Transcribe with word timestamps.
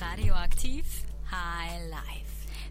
Radioaktiv 0.00 0.84
High 1.30 1.90
Life. 1.90 2.26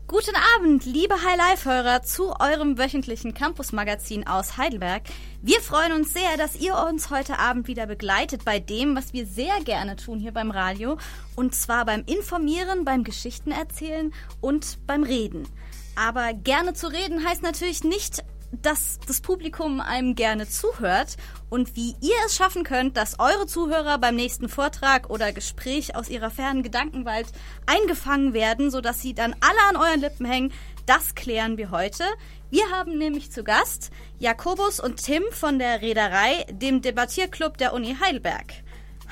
Guten 0.08 0.36
Abend, 0.56 0.86
liebe 0.86 1.16
High 1.16 1.38
Life-Hörer, 1.38 2.04
zu 2.04 2.36
eurem 2.40 2.78
wöchentlichen 2.78 3.34
Campus-Magazin 3.34 4.28
aus 4.28 4.58
Heidelberg. 4.58 5.04
Wir 5.42 5.60
freuen 5.62 5.94
uns 5.94 6.14
sehr, 6.14 6.38
dass 6.38 6.56
ihr 6.56 6.76
uns 6.78 7.10
heute 7.10 7.40
Abend 7.40 7.68
wieder 7.68 7.88
begleitet 7.88 8.46
bei 8.46 8.60
dem, 8.60 8.96
was 8.96 9.14
wir 9.14 9.26
sehr 9.26 9.60
gerne 9.64 9.96
tun 9.96 10.20
hier 10.20 10.34
beim 10.34 10.52
Radio. 10.52 10.98
Und 11.36 11.56
zwar 11.56 11.86
beim 11.86 12.04
Informieren, 12.06 12.86
beim 12.86 13.04
Geschichten 13.04 13.52
erzählen 13.52 14.14
und 14.42 14.78
beim 14.86 15.04
Reden. 15.04 15.48
Aber 15.96 16.34
gerne 16.34 16.74
zu 16.74 16.88
reden 16.88 17.26
heißt 17.28 17.42
natürlich 17.42 17.84
nicht 17.84 18.24
dass 18.52 19.00
das 19.08 19.22
Publikum 19.22 19.80
einem 19.80 20.16
gerne 20.16 20.48
zuhört 20.48 21.18
und 21.50 21.76
wie 21.76 21.96
ihr 22.02 22.16
es 22.26 22.36
schaffen 22.36 22.64
könnt, 22.64 22.98
dass 22.98 23.20
eure 23.20 23.48
Zuhörer 23.48 23.98
beim 23.98 24.16
nächsten 24.16 24.50
Vortrag 24.50 25.10
oder 25.10 25.32
Gespräch 25.32 25.96
aus 25.96 26.10
ihrer 26.10 26.30
fernen 26.30 26.64
Gedankenwelt 26.64 27.28
eingefangen 27.66 28.34
werden, 28.34 28.72
sodass 28.72 29.02
sie 29.02 29.14
dann 29.14 29.36
alle 29.40 29.60
an 29.70 29.76
euren 29.76 30.02
Lippen 30.02 30.26
hängen, 30.26 30.54
das 30.86 31.16
klären 31.16 31.58
wir 31.58 31.72
heute. 31.72 32.04
Wir 32.52 32.70
haben 32.72 32.98
nämlich 32.98 33.32
zu 33.32 33.44
Gast 33.44 33.92
Jakobus 34.20 34.80
und 34.80 35.04
Tim 35.04 35.24
von 35.32 35.60
der 35.60 35.82
Reederei, 35.82 36.46
dem 36.52 36.82
Debattierclub 36.82 37.58
der 37.58 37.74
Uni 37.74 37.96
Heidelberg. 38.00 38.54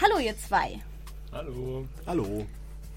Hallo 0.01 0.19
ihr 0.19 0.37
zwei. 0.37 0.79
Hallo. 1.31 1.87
Hallo. 2.05 2.45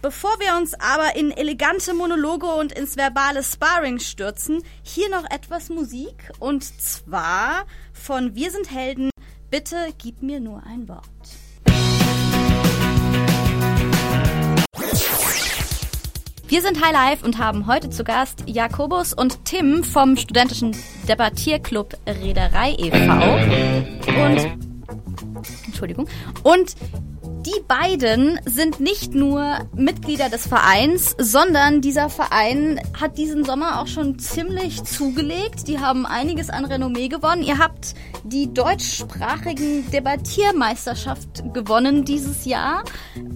Bevor 0.06 0.38
wir 0.38 0.56
uns 0.56 0.73
aber 0.74 1.16
in 1.16 1.33
elegante 1.33 1.92
Monologe 1.92 2.47
und 2.47 2.70
ins 2.70 2.97
verbale 2.97 3.42
Sparring 3.42 3.98
stürzen, 3.98 4.62
hier 4.84 5.10
noch 5.10 5.28
etwas 5.28 5.69
Musik 5.69 6.30
und 6.38 6.62
zwar 6.62 7.66
von 7.92 8.37
Wir 8.37 8.52
sind 8.52 8.70
Helden. 8.70 9.11
Bitte 9.50 9.88
gib 9.98 10.23
mir 10.23 10.38
nur 10.38 10.62
ein 10.64 10.88
Wort. 10.88 11.02
Wir 16.47 16.62
sind 16.62 16.80
High 16.80 16.92
Life 16.92 17.25
und 17.25 17.38
haben 17.38 17.66
heute 17.66 17.91
zu 17.91 18.05
Gast 18.05 18.45
Jakobus 18.47 19.12
und 19.12 19.45
Tim 19.45 19.83
vom 19.83 20.17
studentischen 20.17 20.77
Debattierclub 21.08 21.98
Reederei 22.06 22.77
e.V. 22.78 24.23
Und 24.23 24.67
Entschuldigung. 25.67 26.08
Und 26.45 26.77
die 27.47 27.61
beiden 27.69 28.41
sind 28.44 28.80
nicht 28.80 29.14
nur 29.14 29.58
Mitglieder 29.72 30.28
des 30.28 30.48
Vereins, 30.48 31.14
sondern 31.16 31.80
dieser 31.80 32.08
Verein 32.08 32.80
hat 33.00 33.19
diesen 33.19 33.44
Sommer 33.44 33.80
auch 33.80 33.86
schon 33.86 34.19
ziemlich 34.19 34.83
zugelegt. 34.83 35.69
Die 35.69 35.78
haben 35.78 36.06
einiges 36.06 36.50
an 36.50 36.64
Renommee 36.64 37.06
gewonnen. 37.06 37.44
Ihr 37.44 37.58
habt 37.58 37.94
die 38.24 38.52
deutschsprachigen 38.52 39.89
Debattiermeisterschaft 39.92 41.55
gewonnen 41.55 42.05
dieses 42.05 42.47
Jahr 42.47 42.83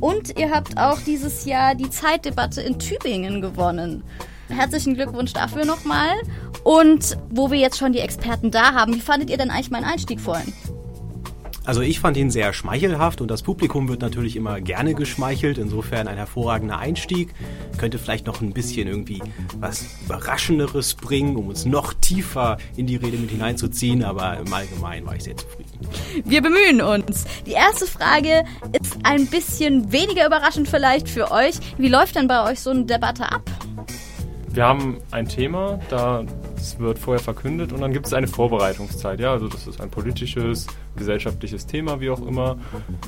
und 0.00 0.36
ihr 0.36 0.50
habt 0.50 0.76
auch 0.76 0.98
dieses 1.00 1.44
Jahr 1.44 1.76
die 1.76 1.90
Zeitdebatte 1.90 2.62
in 2.62 2.80
Tübingen 2.80 3.40
gewonnen. 3.40 4.02
Herzlichen 4.48 4.94
Glückwunsch 4.94 5.34
dafür 5.34 5.64
nochmal. 5.64 6.16
Und 6.64 7.16
wo 7.30 7.52
wir 7.52 7.58
jetzt 7.58 7.78
schon 7.78 7.92
die 7.92 8.00
Experten 8.00 8.50
da 8.50 8.74
haben, 8.74 8.92
wie 8.94 9.00
fandet 9.00 9.30
ihr 9.30 9.38
denn 9.38 9.50
eigentlich 9.50 9.70
meinen 9.70 9.84
Einstieg 9.84 10.18
vorhin? 10.20 10.52
Also 11.70 11.82
ich 11.82 12.00
fand 12.00 12.16
ihn 12.16 12.32
sehr 12.32 12.52
schmeichelhaft 12.52 13.20
und 13.20 13.30
das 13.30 13.42
Publikum 13.42 13.88
wird 13.88 14.00
natürlich 14.00 14.34
immer 14.34 14.60
gerne 14.60 14.92
geschmeichelt. 14.92 15.56
Insofern 15.56 16.08
ein 16.08 16.16
hervorragender 16.16 16.80
Einstieg. 16.80 17.32
Könnte 17.78 18.00
vielleicht 18.00 18.26
noch 18.26 18.40
ein 18.40 18.52
bisschen 18.52 18.88
irgendwie 18.88 19.22
was 19.60 19.86
Überraschenderes 20.04 20.96
bringen, 20.96 21.36
um 21.36 21.46
uns 21.46 21.66
noch 21.66 21.94
tiefer 21.94 22.58
in 22.74 22.88
die 22.88 22.96
Rede 22.96 23.18
mit 23.18 23.30
hineinzuziehen. 23.30 24.02
Aber 24.02 24.36
im 24.38 24.52
Allgemeinen 24.52 25.06
war 25.06 25.14
ich 25.14 25.22
sehr 25.22 25.36
zufrieden. 25.36 25.70
Wir 26.24 26.42
bemühen 26.42 26.80
uns. 26.80 27.24
Die 27.46 27.52
erste 27.52 27.86
Frage 27.86 28.42
ist 28.72 28.98
ein 29.04 29.28
bisschen 29.28 29.92
weniger 29.92 30.26
überraschend 30.26 30.66
vielleicht 30.66 31.08
für 31.08 31.30
euch. 31.30 31.54
Wie 31.78 31.88
läuft 31.88 32.16
denn 32.16 32.26
bei 32.26 32.50
euch 32.50 32.58
so 32.58 32.70
eine 32.70 32.84
Debatte 32.84 33.30
ab? 33.30 33.48
Wir 34.48 34.64
haben 34.64 34.98
ein 35.12 35.28
Thema, 35.28 35.78
das 36.60 36.78
wird 36.78 36.98
vorher 36.98 37.22
verkündet 37.22 37.72
und 37.72 37.80
dann 37.80 37.92
gibt 37.92 38.06
es 38.06 38.12
eine 38.12 38.28
Vorbereitungszeit. 38.28 39.18
Ja, 39.18 39.32
also 39.32 39.48
das 39.48 39.66
ist 39.66 39.80
ein 39.80 39.90
politisches, 39.90 40.66
gesellschaftliches 40.94 41.66
Thema, 41.66 42.00
wie 42.00 42.10
auch 42.10 42.24
immer. 42.24 42.58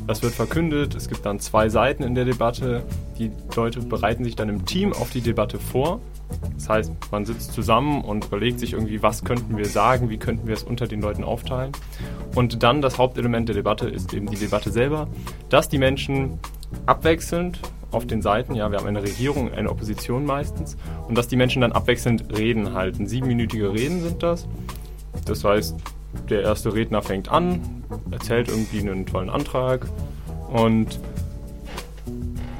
Das 0.06 0.22
wird 0.22 0.32
verkündet. 0.32 0.94
Es 0.94 1.08
gibt 1.08 1.26
dann 1.26 1.38
zwei 1.38 1.68
Seiten 1.68 2.02
in 2.02 2.14
der 2.14 2.24
Debatte. 2.24 2.82
Die 3.18 3.30
Leute 3.54 3.80
bereiten 3.80 4.24
sich 4.24 4.36
dann 4.36 4.48
im 4.48 4.64
Team 4.64 4.92
auf 4.94 5.10
die 5.10 5.20
Debatte 5.20 5.58
vor. 5.58 6.00
Das 6.54 6.68
heißt, 6.68 6.92
man 7.10 7.26
sitzt 7.26 7.52
zusammen 7.52 8.02
und 8.02 8.24
überlegt 8.24 8.58
sich 8.58 8.72
irgendwie, 8.72 9.02
was 9.02 9.22
könnten 9.22 9.56
wir 9.58 9.66
sagen, 9.66 10.08
wie 10.08 10.16
könnten 10.16 10.46
wir 10.46 10.54
es 10.54 10.62
unter 10.62 10.86
den 10.86 11.02
Leuten 11.02 11.24
aufteilen. 11.24 11.72
Und 12.34 12.62
dann 12.62 12.80
das 12.80 12.96
Hauptelement 12.96 13.48
der 13.48 13.54
Debatte 13.54 13.86
ist 13.86 14.14
eben 14.14 14.30
die 14.30 14.36
Debatte 14.36 14.70
selber, 14.70 15.08
dass 15.50 15.68
die 15.68 15.78
Menschen 15.78 16.38
abwechselnd 16.86 17.60
auf 17.92 18.06
den 18.06 18.22
Seiten, 18.22 18.54
ja, 18.54 18.70
wir 18.70 18.78
haben 18.78 18.86
eine 18.86 19.02
Regierung, 19.02 19.52
eine 19.52 19.70
Opposition 19.70 20.24
meistens, 20.24 20.76
und 21.08 21.16
dass 21.16 21.28
die 21.28 21.36
Menschen 21.36 21.62
dann 21.62 21.72
abwechselnd 21.72 22.36
Reden 22.36 22.74
halten. 22.74 23.06
Siebenminütige 23.06 23.72
Reden 23.72 24.02
sind 24.02 24.22
das. 24.22 24.48
Das 25.26 25.44
heißt, 25.44 25.76
der 26.28 26.42
erste 26.42 26.74
Redner 26.74 27.02
fängt 27.02 27.30
an, 27.30 27.84
erzählt 28.10 28.48
irgendwie 28.48 28.80
einen 28.80 29.06
tollen 29.06 29.30
Antrag 29.30 29.86
und 30.50 30.98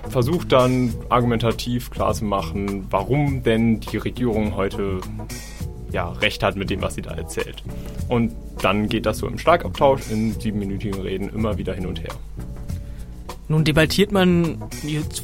versucht 0.09 0.53
dann 0.53 0.95
argumentativ 1.09 1.91
klarzumachen, 1.91 2.87
warum 2.91 3.43
denn 3.43 3.81
die 3.81 3.97
Regierung 3.97 4.57
heute 4.57 5.01
ja, 5.91 6.11
recht 6.11 6.43
hat 6.43 6.57
mit 6.57 6.71
dem, 6.71 6.83
was 6.83 6.95
sie 6.95 7.03
da 7.03 7.13
erzählt. 7.13 7.63
Und 8.09 8.33
dann 8.61 8.89
geht 8.89 9.07
das 9.07 9.19
so 9.19 9.27
im 9.27 9.39
Schlagabtausch 9.39 10.11
in 10.11 10.33
siebenminütigen 10.39 11.01
Reden 11.01 11.29
immer 11.29 11.59
wieder 11.59 11.75
hin 11.75 11.87
und 11.87 12.03
her. 12.03 12.13
Nun 13.53 13.65
debattiert 13.65 14.13
man 14.13 14.65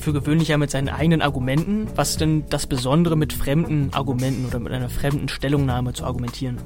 für 0.00 0.12
gewöhnlich 0.12 0.49
ja 0.49 0.59
mit 0.59 0.71
seinen 0.71 0.91
eigenen 0.91 1.22
Argumenten. 1.22 1.87
Was 1.97 2.11
ist 2.11 2.21
denn 2.21 2.44
das 2.50 2.66
Besondere 2.66 3.16
mit 3.16 3.33
fremden 3.33 3.89
Argumenten 3.94 4.44
oder 4.44 4.59
mit 4.59 4.71
einer 4.71 4.91
fremden 4.91 5.31
Stellungnahme 5.31 5.94
zu 5.94 6.05
argumentieren? 6.05 6.59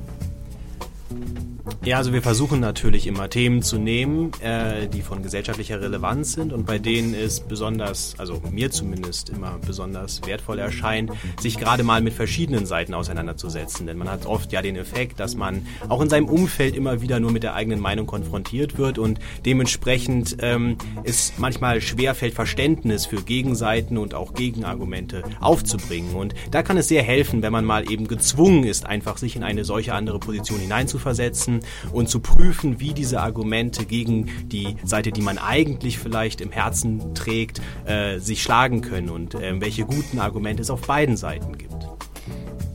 Ja, 1.84 1.96
also 1.96 2.12
wir 2.12 2.22
versuchen 2.22 2.60
natürlich 2.60 3.08
immer 3.08 3.28
Themen 3.28 3.60
zu 3.60 3.76
nehmen, 3.76 4.30
äh, 4.40 4.86
die 4.86 5.02
von 5.02 5.22
gesellschaftlicher 5.22 5.80
Relevanz 5.80 6.34
sind 6.34 6.52
und 6.52 6.64
bei 6.64 6.78
denen 6.78 7.12
es 7.12 7.40
besonders, 7.40 8.14
also 8.18 8.40
mir 8.52 8.70
zumindest 8.70 9.30
immer 9.30 9.58
besonders 9.66 10.20
wertvoll 10.24 10.60
erscheint, 10.60 11.10
sich 11.40 11.58
gerade 11.58 11.82
mal 11.82 12.00
mit 12.00 12.12
verschiedenen 12.12 12.66
Seiten 12.66 12.94
auseinanderzusetzen. 12.94 13.88
Denn 13.88 13.98
man 13.98 14.08
hat 14.08 14.26
oft 14.26 14.52
ja 14.52 14.62
den 14.62 14.76
Effekt, 14.76 15.18
dass 15.18 15.34
man 15.34 15.66
auch 15.88 16.00
in 16.00 16.08
seinem 16.08 16.26
Umfeld 16.26 16.76
immer 16.76 17.00
wieder 17.00 17.18
nur 17.18 17.32
mit 17.32 17.42
der 17.42 17.54
eigenen 17.54 17.80
Meinung 17.80 18.06
konfrontiert 18.06 18.78
wird 18.78 18.98
und 18.98 19.18
dementsprechend 19.44 20.36
ähm, 20.40 20.76
es 21.02 21.32
manchmal 21.38 21.80
schwerfällt, 21.80 22.34
Verständnis 22.34 23.06
für 23.06 23.22
Gegenseiten 23.22 23.98
und 23.98 24.14
auch 24.14 24.34
Gegenargumente 24.34 25.24
aufzubringen. 25.40 26.14
Und 26.14 26.34
da 26.52 26.62
kann 26.62 26.76
es 26.76 26.86
sehr 26.86 27.02
helfen, 27.02 27.42
wenn 27.42 27.52
man 27.52 27.64
mal 27.64 27.90
eben 27.90 28.06
gezwungen 28.06 28.62
ist, 28.62 28.86
einfach 28.86 29.16
sich 29.16 29.34
in 29.34 29.42
eine 29.42 29.64
solche 29.64 29.94
andere 29.94 30.20
Position 30.20 30.60
hineinzuversetzen 30.60 31.61
und 31.92 32.08
zu 32.08 32.20
prüfen, 32.20 32.80
wie 32.80 32.94
diese 32.94 33.20
Argumente 33.20 33.84
gegen 33.84 34.30
die 34.48 34.76
Seite, 34.84 35.12
die 35.12 35.22
man 35.22 35.38
eigentlich 35.38 35.98
vielleicht 35.98 36.40
im 36.40 36.50
Herzen 36.50 37.14
trägt, 37.14 37.60
äh, 37.84 38.18
sich 38.18 38.42
schlagen 38.42 38.80
können 38.80 39.10
und 39.10 39.34
äh, 39.34 39.60
welche 39.60 39.84
guten 39.84 40.18
Argumente 40.18 40.62
es 40.62 40.70
auf 40.70 40.82
beiden 40.82 41.16
Seiten 41.16 41.56
gibt. 41.58 41.72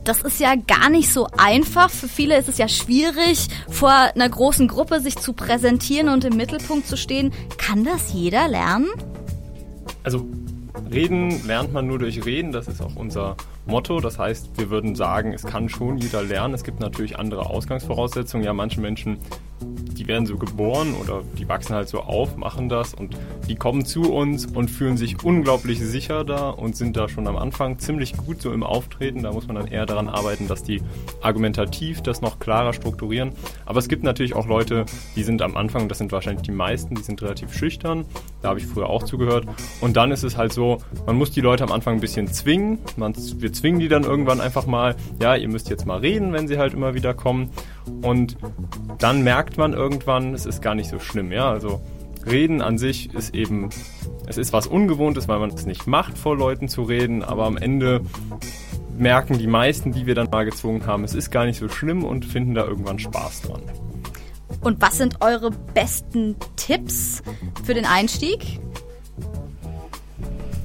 Das 0.04 0.22
ist 0.22 0.40
ja 0.40 0.54
gar 0.54 0.88
nicht 0.88 1.12
so 1.12 1.28
einfach. 1.36 1.90
Für 1.90 2.08
viele 2.08 2.38
ist 2.38 2.48
es 2.48 2.56
ja 2.56 2.66
schwierig, 2.66 3.48
vor 3.68 3.90
einer 3.90 4.28
großen 4.28 4.66
Gruppe 4.66 5.00
sich 5.00 5.16
zu 5.16 5.34
präsentieren 5.34 6.08
und 6.08 6.24
im 6.24 6.34
Mittelpunkt 6.34 6.86
zu 6.86 6.96
stehen. 6.96 7.30
Kann 7.58 7.84
das 7.84 8.14
jeder 8.14 8.48
lernen? 8.48 8.86
Also 10.04 10.26
Reden 10.90 11.46
lernt 11.46 11.72
man 11.72 11.86
nur 11.86 11.98
durch 11.98 12.24
Reden, 12.24 12.52
das 12.52 12.68
ist 12.68 12.80
auch 12.80 12.96
unser 12.96 13.36
Motto. 13.66 14.00
Das 14.00 14.18
heißt, 14.18 14.50
wir 14.56 14.70
würden 14.70 14.94
sagen, 14.94 15.32
es 15.32 15.44
kann 15.44 15.68
schon 15.68 15.98
jeder 15.98 16.22
lernen. 16.22 16.54
Es 16.54 16.64
gibt 16.64 16.80
natürlich 16.80 17.18
andere 17.18 17.46
Ausgangsvoraussetzungen. 17.46 18.44
Ja, 18.44 18.52
manche 18.52 18.80
Menschen 18.80 19.18
die 19.98 20.06
werden 20.06 20.26
so 20.26 20.36
geboren 20.36 20.94
oder 20.94 21.22
die 21.36 21.48
wachsen 21.48 21.74
halt 21.74 21.88
so 21.88 22.00
auf, 22.00 22.36
machen 22.36 22.68
das 22.68 22.94
und 22.94 23.16
die 23.48 23.56
kommen 23.56 23.84
zu 23.84 24.12
uns 24.12 24.46
und 24.46 24.70
fühlen 24.70 24.96
sich 24.96 25.24
unglaublich 25.24 25.80
sicher 25.80 26.24
da 26.24 26.50
und 26.50 26.76
sind 26.76 26.96
da 26.96 27.08
schon 27.08 27.26
am 27.26 27.36
Anfang 27.36 27.78
ziemlich 27.78 28.16
gut 28.16 28.40
so 28.40 28.52
im 28.52 28.62
Auftreten. 28.62 29.22
Da 29.22 29.32
muss 29.32 29.46
man 29.48 29.56
dann 29.56 29.66
eher 29.66 29.86
daran 29.86 30.08
arbeiten, 30.08 30.46
dass 30.46 30.62
die 30.62 30.82
argumentativ 31.20 32.02
das 32.02 32.20
noch 32.20 32.38
klarer 32.38 32.72
strukturieren. 32.72 33.32
Aber 33.66 33.80
es 33.80 33.88
gibt 33.88 34.04
natürlich 34.04 34.34
auch 34.34 34.46
Leute, 34.46 34.86
die 35.16 35.24
sind 35.24 35.42
am 35.42 35.56
Anfang, 35.56 35.88
das 35.88 35.98
sind 35.98 36.12
wahrscheinlich 36.12 36.42
die 36.42 36.52
meisten, 36.52 36.94
die 36.94 37.02
sind 37.02 37.20
relativ 37.22 37.52
schüchtern. 37.52 38.04
Da 38.42 38.50
habe 38.50 38.60
ich 38.60 38.66
früher 38.66 38.88
auch 38.88 39.02
zugehört. 39.02 39.46
Und 39.80 39.96
dann 39.96 40.12
ist 40.12 40.22
es 40.22 40.36
halt 40.36 40.52
so, 40.52 40.78
man 41.06 41.16
muss 41.16 41.30
die 41.30 41.40
Leute 41.40 41.64
am 41.64 41.72
Anfang 41.72 41.94
ein 41.94 42.00
bisschen 42.00 42.28
zwingen. 42.28 42.78
Man, 42.96 43.14
wir 43.16 43.52
zwingen 43.52 43.80
die 43.80 43.88
dann 43.88 44.04
irgendwann 44.04 44.40
einfach 44.40 44.66
mal, 44.66 44.94
ja, 45.20 45.34
ihr 45.34 45.48
müsst 45.48 45.70
jetzt 45.70 45.86
mal 45.86 45.98
reden, 45.98 46.32
wenn 46.32 46.46
sie 46.46 46.58
halt 46.58 46.74
immer 46.74 46.94
wieder 46.94 47.14
kommen. 47.14 47.50
Und 48.02 48.36
dann 48.98 49.22
merkt 49.22 49.58
man 49.58 49.72
irgendwann, 49.72 50.34
es 50.34 50.46
ist 50.46 50.62
gar 50.62 50.74
nicht 50.74 50.88
so 50.88 50.98
schlimm. 50.98 51.32
Ja, 51.32 51.50
also 51.50 51.80
Reden 52.26 52.62
an 52.62 52.78
sich 52.78 53.14
ist 53.14 53.34
eben, 53.34 53.70
es 54.26 54.38
ist 54.38 54.52
was 54.52 54.66
Ungewohntes, 54.66 55.28
weil 55.28 55.38
man 55.38 55.50
es 55.50 55.66
nicht 55.66 55.86
macht, 55.86 56.18
vor 56.18 56.36
Leuten 56.36 56.68
zu 56.68 56.82
reden, 56.82 57.22
aber 57.22 57.46
am 57.46 57.56
Ende 57.56 58.02
merken 58.96 59.38
die 59.38 59.46
meisten, 59.46 59.92
die 59.92 60.06
wir 60.06 60.14
dann 60.14 60.28
mal 60.30 60.44
gezwungen 60.44 60.86
haben, 60.86 61.04
es 61.04 61.14
ist 61.14 61.30
gar 61.30 61.44
nicht 61.44 61.58
so 61.58 61.68
schlimm 61.68 62.04
und 62.04 62.24
finden 62.24 62.54
da 62.54 62.66
irgendwann 62.66 62.98
Spaß 62.98 63.42
dran. 63.42 63.62
Und 64.60 64.80
was 64.80 64.98
sind 64.98 65.20
eure 65.20 65.50
besten 65.50 66.36
Tipps 66.56 67.22
für 67.64 67.74
den 67.74 67.84
Einstieg? 67.84 68.60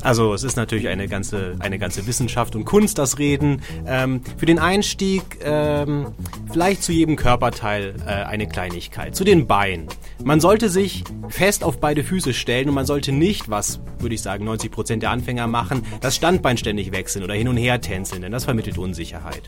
Also 0.04 0.34
es 0.34 0.44
ist 0.44 0.58
natürlich 0.58 0.90
eine 0.90 1.08
ganze, 1.08 1.56
eine 1.60 1.80
ganze 1.80 2.06
Wissenschaft 2.06 2.56
und 2.56 2.66
Kunst, 2.66 2.98
das 2.98 3.20
Reden. 3.20 3.62
Ähm, 3.88 4.22
für 4.38 4.46
den 4.46 4.60
Einstieg 4.60 5.24
ähm, 5.42 6.08
vielleicht 6.52 6.84
zu 6.84 6.92
jedem 6.92 7.16
Körperteil 7.16 7.96
äh, 8.06 8.10
eine 8.10 8.48
Kleinigkeit. 8.48 9.16
Zu 9.16 9.24
den 9.24 9.48
Beinen. 9.48 9.88
Man 10.24 10.42
sollte 10.42 10.70
sich 10.70 11.06
fest 11.30 11.64
auf 11.64 11.80
beide 11.80 12.04
Füße 12.04 12.34
stellen 12.34 12.68
und 12.68 12.76
man 12.76 12.86
sollte 12.86 13.14
nicht, 13.14 13.50
was 13.50 13.80
würde 14.00 14.16
ich 14.16 14.22
sagen 14.22 14.48
90% 14.48 14.98
der 14.98 15.12
Anfänger 15.12 15.48
machen, 15.48 15.84
das 16.02 16.16
Standbein 16.16 16.58
ständig 16.58 16.92
wechseln 16.92 17.24
oder 17.24 17.34
hin 17.34 17.48
und 17.48 17.58
her 17.58 17.80
tänzeln, 17.80 18.22
denn 18.22 18.32
das 18.32 18.44
vermittelt 18.44 18.78
Unsicherheit. 18.78 19.44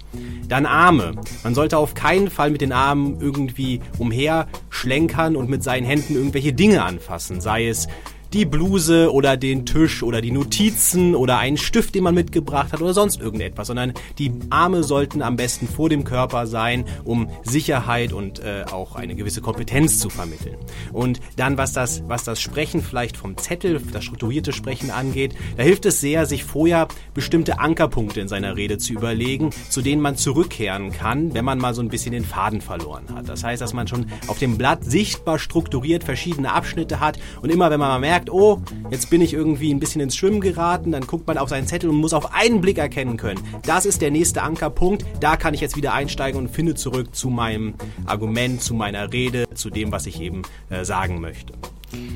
Dann 0.48 0.66
Arme. 0.66 1.16
Man 1.44 1.54
sollte 1.54 1.78
auf 1.78 1.94
keinen 1.94 2.30
Fall 2.30 2.52
mit 2.52 2.62
den 2.62 2.72
Armen 2.72 3.20
irgendwie 3.20 3.82
umher 3.98 4.48
schlenkern 4.70 5.36
und 5.36 5.50
mit 5.50 5.64
seinen 5.64 5.86
Händen 5.86 6.16
irgendwelche 6.16 6.54
Dinge 6.54 6.84
anfassen, 6.84 7.42
sei 7.42 7.68
es 7.68 7.88
die 8.36 8.44
Bluse 8.44 9.14
oder 9.14 9.38
den 9.38 9.66
Tisch 9.66 10.04
oder 10.04 10.20
die 10.20 10.32
Notizen 10.32 11.16
oder 11.16 11.38
einen 11.38 11.56
Stift, 11.56 11.96
den 11.96 12.04
man 12.04 12.14
mitgebracht 12.14 12.74
hat 12.74 12.82
oder 12.82 12.94
sonst 12.94 13.22
irgendetwas, 13.22 13.68
sondern 13.68 13.94
die 14.20 14.34
Arme 14.50 14.84
sollten 14.84 15.22
am 15.22 15.38
besten 15.38 15.70
vor 15.70 15.88
dem 15.88 16.04
Körper 16.04 16.46
sein, 16.46 16.84
um 17.06 17.30
Sicherheit 17.44 18.12
und 18.12 18.40
äh, 18.40 18.66
auch 18.70 18.98
eine 18.98 19.16
gewisse 19.16 19.40
Kompetenz 19.40 20.00
zu 20.00 20.10
vermitteln. 20.10 20.58
Und 20.92 21.22
dann, 21.38 21.58
was 21.58 21.72
das, 21.72 22.04
was 22.10 22.26
das 22.26 22.42
Sprechen 22.42 22.82
vielleicht 22.82 23.16
vom 23.16 23.38
Zettel, 23.38 23.82
das 23.94 24.04
strukturierte 24.04 24.52
Sprechen 24.52 24.92
angeht, 24.92 25.34
da 25.56 25.64
hilft 25.64 25.86
es 25.86 26.02
sehr, 26.02 26.26
sich 26.26 26.44
vorher 26.44 26.90
bestimmte 27.14 27.60
Ankerpunkte 27.60 28.20
in 28.20 28.28
seiner 28.28 28.58
Rede 28.58 28.78
zu 28.80 28.92
überlegen, 28.92 29.52
zu 29.70 29.82
denen 29.82 30.02
man 30.02 30.18
zurückkehren 30.18 30.92
kann, 30.92 31.34
wenn 31.34 31.46
man 31.46 31.58
mal 31.58 31.74
so 31.74 31.82
ein 31.82 31.88
bisschen 31.88 32.12
den 32.12 32.26
Faden 32.26 32.60
verloren 32.60 33.06
hat. 33.16 33.30
Das 33.30 33.46
heißt, 33.46 33.62
dass 33.62 33.72
man 33.72 33.88
schon 33.88 34.08
auf 34.28 34.40
dem 34.40 34.58
Blatt 34.58 34.84
sichtbar 34.84 35.40
strukturiert 35.40 36.04
verschiedene 36.04 36.52
Abschnitte 36.52 37.00
hat 37.00 37.18
und 37.42 37.50
immer, 37.50 37.72
wenn 37.72 37.80
man 37.80 37.88
mal 37.88 38.00
merkt, 38.00 38.25
merkt, 38.26 38.30
oh, 38.30 38.62
jetzt 38.92 39.10
bin 39.10 39.22
ich 39.22 39.34
irgendwie 39.34 39.74
ein 39.74 39.80
bisschen 39.80 40.02
ins 40.02 40.16
Schwimmen 40.16 40.42
geraten, 40.42 40.92
dann 40.92 41.06
guckt 41.06 41.28
man 41.28 41.38
auf 41.38 41.50
seinen 41.50 41.68
Zettel 41.68 41.90
und 41.90 41.98
muss 41.98 42.14
auf 42.14 42.34
einen 42.34 42.62
Blick 42.62 42.78
erkennen 42.78 43.18
können. 43.18 43.40
Das 43.64 43.86
ist 43.86 44.02
der 44.02 44.12
nächste 44.12 44.44
Ankerpunkt, 44.44 45.06
da 45.20 45.38
kann 45.38 45.54
ich 45.54 45.62
jetzt 45.62 45.76
wieder 45.76 45.94
einsteigen 45.94 46.40
und 46.40 46.50
finde 46.50 46.76
zurück 46.76 47.16
zu 47.16 47.30
meinem 47.30 47.76
Argument, 48.06 48.62
zu 48.62 48.74
meiner 48.74 49.12
Rede, 49.12 49.46
zu 49.54 49.70
dem, 49.70 49.92
was 49.92 50.06
ich 50.06 50.22
eben 50.22 50.44
äh, 50.70 50.84
sagen 50.84 51.22
möchte. 51.22 51.54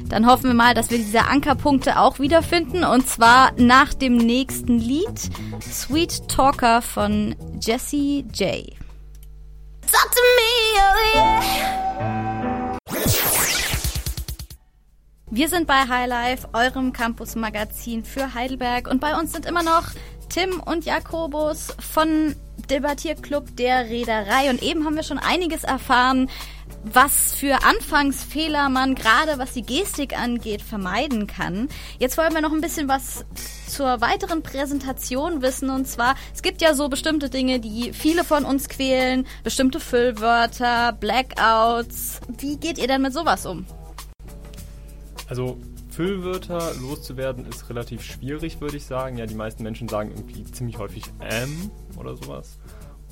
Dann 0.09 0.25
hoffen 0.25 0.45
wir 0.45 0.55
mal, 0.55 0.73
dass 0.73 0.89
wir 0.89 0.97
diese 0.97 1.27
Ankerpunkte 1.27 1.99
auch 1.99 2.19
wiederfinden 2.19 2.83
und 2.83 3.07
zwar 3.07 3.51
nach 3.57 3.93
dem 3.93 4.17
nächsten 4.17 4.79
Lied 4.79 5.29
Sweet 5.61 6.27
Talker 6.27 6.81
von 6.81 7.35
Jesse 7.61 8.23
J. 8.33 8.75
Talk 9.91 10.11
to 10.11 10.21
me, 10.37 10.75
oh 10.75 11.15
yeah. 11.15 12.18
Wir 15.31 15.47
sind 15.47 15.67
bei 15.67 15.87
Highlife, 15.87 16.49
eurem 16.53 16.91
Campus-Magazin 16.91 18.03
für 18.03 18.33
Heidelberg. 18.33 18.87
Und 18.87 18.99
bei 18.99 19.15
uns 19.15 19.31
sind 19.31 19.45
immer 19.45 19.61
noch 19.61 19.83
Tim 20.27 20.59
und 20.59 20.85
Jakobus 20.85 21.75
von 21.79 22.35
Debattierclub 22.67 23.55
der 23.55 23.89
Reederei. 23.89 24.49
Und 24.49 24.63
eben 24.63 24.85
haben 24.85 24.95
wir 24.95 25.03
schon 25.03 25.19
einiges 25.19 25.63
erfahren, 25.63 26.31
was 26.83 27.35
für 27.35 27.63
Anfangsfehler 27.63 28.69
man 28.69 28.95
gerade 28.95 29.37
was 29.37 29.53
die 29.53 29.61
Gestik 29.61 30.17
angeht 30.17 30.63
vermeiden 30.63 31.27
kann. 31.27 31.67
Jetzt 31.99 32.17
wollen 32.17 32.33
wir 32.33 32.41
noch 32.41 32.51
ein 32.51 32.61
bisschen 32.61 32.87
was 32.87 33.23
zur 33.67 34.01
weiteren 34.01 34.41
Präsentation 34.41 35.43
wissen. 35.43 35.69
Und 35.69 35.87
zwar, 35.87 36.15
es 36.33 36.41
gibt 36.41 36.59
ja 36.59 36.73
so 36.73 36.89
bestimmte 36.89 37.29
Dinge, 37.29 37.59
die 37.59 37.93
viele 37.93 38.23
von 38.23 38.45
uns 38.45 38.67
quälen, 38.67 39.27
bestimmte 39.43 39.79
Füllwörter, 39.79 40.93
Blackouts. 40.93 42.19
Wie 42.39 42.57
geht 42.57 42.79
ihr 42.79 42.87
denn 42.87 43.03
mit 43.03 43.13
sowas 43.13 43.45
um? 43.45 43.67
Also 45.27 45.57
Füllwörter 45.89 46.73
loszuwerden 46.81 47.45
ist 47.45 47.69
relativ 47.69 48.03
schwierig, 48.03 48.61
würde 48.61 48.77
ich 48.77 48.85
sagen. 48.85 49.17
Ja, 49.17 49.25
die 49.25 49.35
meisten 49.35 49.63
Menschen 49.63 49.87
sagen 49.87 50.11
irgendwie 50.11 50.43
ziemlich 50.45 50.77
häufig 50.77 51.03
M 51.19 51.71
oder 51.97 52.15
sowas. 52.15 52.59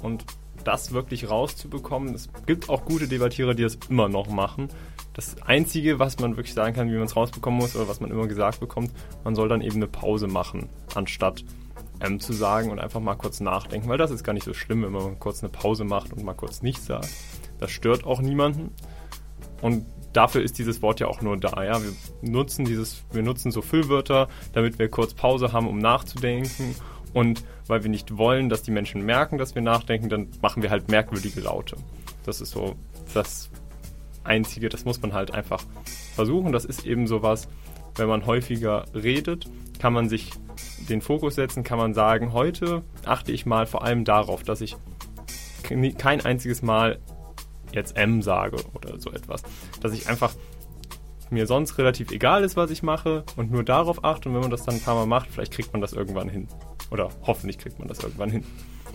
Und 0.02 0.26
das 0.64 0.92
wirklich 0.92 1.30
rauszubekommen, 1.30 2.14
es 2.14 2.30
gibt 2.46 2.70
auch 2.70 2.86
gute 2.86 3.08
Debattierer, 3.08 3.54
die 3.54 3.64
das 3.64 3.78
immer 3.90 4.10
noch 4.10 4.28
machen. 4.28 4.70
Das 5.14 5.42
Einzige, 5.42 6.00
was 6.00 6.20
man 6.20 6.38
wirklich 6.38 6.54
sagen 6.54 6.76
kann, 6.76 6.92
wie 6.92 6.96
man 6.96 7.06
es 7.06 7.16
rausbekommen 7.16 7.60
muss 7.60 7.76
oder 7.76 7.88
was 7.88 8.00
man 8.00 8.12
immer 8.12 8.28
gesagt 8.28 8.60
bekommt, 8.60 8.92
man 9.24 9.36
soll 9.36 9.50
dann 9.50 9.62
eben 9.62 9.78
eine 9.78 9.88
Pause 9.88 10.28
machen, 10.28 10.70
anstatt 10.94 11.44
M 12.00 12.20
zu 12.20 12.34
sagen 12.34 12.70
und 12.70 12.80
einfach 12.80 13.00
mal 13.00 13.16
kurz 13.16 13.40
nachdenken, 13.40 13.90
weil 13.90 13.98
das 13.98 14.12
ist 14.12 14.24
gar 14.24 14.34
nicht 14.34 14.46
so 14.46 14.54
schlimm, 14.54 14.84
wenn 14.84 14.92
man 14.92 15.20
kurz 15.20 15.42
eine 15.42 15.50
Pause 15.50 15.84
macht 15.84 16.14
und 16.14 16.24
mal 16.24 16.34
kurz 16.34 16.62
nichts 16.62 16.86
sagt. 16.86 17.10
Das 17.60 17.72
stört 17.72 18.06
auch 18.06 18.22
niemanden. 18.22 18.72
Und 19.62 19.86
dafür 20.14 20.42
ist 20.42 20.58
dieses 20.58 20.82
Wort 20.82 21.00
ja 21.00 21.08
auch 21.08 21.22
nur 21.22 21.38
da. 21.38 21.64
Ja? 21.64 21.82
Wir 21.82 21.92
nutzen 22.22 22.66
dieses, 22.66 23.04
wir 23.12 23.24
nutzen 23.24 23.52
so 23.52 23.62
Füllwörter, 23.62 24.28
damit 24.54 24.80
wir 24.80 24.90
kurz 24.90 25.14
Pause 25.14 25.54
haben, 25.54 25.68
um 25.68 25.80
nachzudenken. 25.80 26.76
Und 27.14 27.44
weil 27.68 27.84
wir 27.84 27.90
nicht 27.90 28.18
wollen, 28.18 28.50
dass 28.50 28.64
die 28.64 28.72
Menschen 28.72 29.06
merken, 29.06 29.38
dass 29.38 29.56
wir 29.56 29.62
nachdenken, 29.62 30.10
dann 30.10 30.28
machen 30.42 30.62
wir 30.62 30.70
halt 30.70 30.90
merkwürdige 30.90 31.42
Laute. 31.42 31.78
Das 32.26 32.42
ist 32.42 32.52
so 32.52 32.76
das 33.14 33.50
Einzige, 34.24 34.70
das 34.70 34.86
muss 34.86 35.02
man 35.02 35.14
halt 35.14 35.32
einfach 35.32 35.64
versuchen. 36.16 36.52
Das 36.52 36.66
ist 36.66 36.86
eben 36.86 37.08
sowas, 37.08 37.48
wenn 37.96 38.08
man 38.08 38.26
häufiger 38.26 38.86
redet, 38.94 39.50
kann 39.80 39.94
man 39.94 40.10
sich 40.10 40.32
den 40.90 41.02
Fokus 41.02 41.36
setzen, 41.36 41.64
kann 41.64 41.78
man 41.78 41.94
sagen, 41.94 42.34
heute 42.34 42.84
achte 43.06 43.32
ich 43.32 43.46
mal 43.46 43.66
vor 43.66 43.84
allem 43.84 44.06
darauf, 44.06 44.44
dass 44.44 44.62
ich 44.62 44.76
kein 45.98 46.22
einziges 46.22 46.62
Mal 46.62 47.00
jetzt 47.74 47.98
M 47.98 48.22
sage 48.22 48.58
oder 48.74 49.00
so 49.00 49.12
etwas. 49.12 49.44
Dass 49.82 49.94
ich 49.94 50.08
einfach 50.08 50.34
mir 51.30 51.46
sonst 51.46 51.78
relativ 51.78 52.12
egal 52.12 52.44
ist, 52.44 52.56
was 52.56 52.72
ich 52.72 52.84
mache 52.84 53.24
und 53.36 53.52
nur 53.52 53.64
darauf 53.64 54.04
achte 54.04 54.30
und 54.30 54.36
wenn 54.36 54.42
man 54.42 54.52
das 54.52 54.64
dann 54.64 54.76
ein 54.76 54.82
paar 54.82 54.96
Mal 54.96 55.06
macht, 55.06 55.30
vielleicht 55.32 55.52
kriegt 55.52 55.74
man 55.74 55.82
das 55.82 55.94
irgendwann 55.94 56.30
hin. 56.30 56.48
Oder 56.90 57.10
hoffentlich 57.24 57.58
kriegt 57.58 57.80
man 57.80 57.88
das 57.88 58.00
irgendwann 58.00 58.30
hin. 58.30 58.44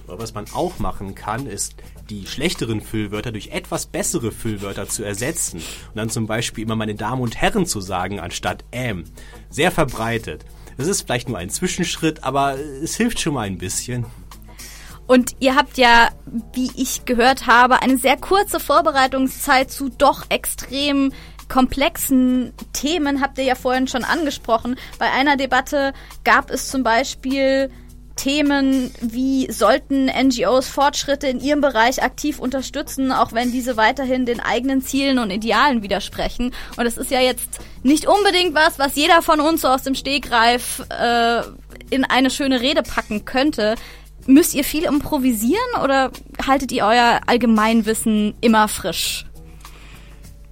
Aber 0.09 0.21
was 0.21 0.35
man 0.35 0.47
auch 0.53 0.79
machen 0.79 1.15
kann, 1.15 1.47
ist 1.47 1.77
die 2.11 2.27
schlechteren 2.27 2.81
Füllwörter 2.81 3.33
durch 3.33 3.49
etwas 3.49 3.87
bessere 3.87 4.33
Füllwörter 4.33 4.89
zu 4.89 5.05
ersetzen. 5.05 5.59
Und 5.59 5.97
dann 5.97 6.11
zum 6.11 6.27
Beispiel 6.27 6.65
immer 6.65 6.77
meine 6.77 6.95
Damen 6.95 7.23
und 7.23 7.37
Herren 7.37 7.67
zu 7.67 7.81
sagen, 7.81 8.19
anstatt 8.19 8.65
M. 8.71 9.05
Sehr 9.49 9.71
verbreitet. 9.71 10.45
Das 10.77 10.89
ist 10.89 11.03
vielleicht 11.03 11.29
nur 11.29 11.39
ein 11.39 11.51
Zwischenschritt, 11.51 12.25
aber 12.25 12.57
es 12.59 12.97
hilft 12.97 13.21
schon 13.21 13.35
mal 13.35 13.47
ein 13.47 13.59
bisschen. 13.59 14.07
Und 15.07 15.33
ihr 15.41 15.57
habt 15.57 15.79
ja, 15.79 16.11
wie 16.55 16.71
ich 16.77 17.05
gehört 17.05 17.47
habe, 17.47 17.83
eine 17.83 17.99
sehr 17.99 18.17
kurze 18.17 18.61
Vorbereitungszeit 18.61 19.71
zu 19.71 19.89
doch 19.89 20.25
extrem 20.31 21.13
komplexen 21.49 22.55
Themen 22.73 23.21
habt 23.21 23.37
ihr 23.37 23.45
ja 23.45 23.55
vorhin 23.55 23.87
schon 23.87 24.05
angesprochen. 24.05 24.77
Bei 24.99 25.11
einer 25.11 25.37
Debatte 25.37 25.93
gab 26.25 26.51
es 26.51 26.71
zum 26.71 26.83
Beispiel 26.83 27.71
Themen 28.17 28.91
wie 29.01 29.51
sollten 29.51 30.07
NGOs 30.07 30.69
Fortschritte 30.69 31.27
in 31.27 31.41
ihrem 31.41 31.61
Bereich 31.61 32.03
aktiv 32.03 32.39
unterstützen, 32.39 33.13
auch 33.13 33.33
wenn 33.33 33.53
diese 33.53 33.77
weiterhin 33.77 34.27
den 34.27 34.41
eigenen 34.41 34.83
Zielen 34.83 35.19
und 35.19 35.31
Idealen 35.31 35.83
widersprechen. 35.83 36.55
Und 36.77 36.85
das 36.85 36.97
ist 36.97 37.11
ja 37.11 37.21
jetzt 37.21 37.61
nicht 37.83 38.07
unbedingt 38.07 38.55
was, 38.55 38.79
was 38.79 38.97
jeder 38.97 39.23
von 39.23 39.41
uns 39.41 39.63
so 39.63 39.69
aus 39.69 39.83
dem 39.83 39.95
Stegreif 39.95 40.83
äh, 40.91 41.43
in 41.91 42.05
eine 42.05 42.31
schöne 42.31 42.61
Rede 42.61 42.83
packen 42.83 43.25
könnte. 43.25 43.75
Müsst 44.27 44.55
ihr 44.55 44.65
viel 44.65 44.85
improvisieren 44.85 45.83
oder 45.83 46.11
haltet 46.47 46.73
ihr 46.73 46.85
euer 46.85 47.21
Allgemeinwissen 47.27 48.35
immer 48.41 48.69
frisch? 48.69 49.27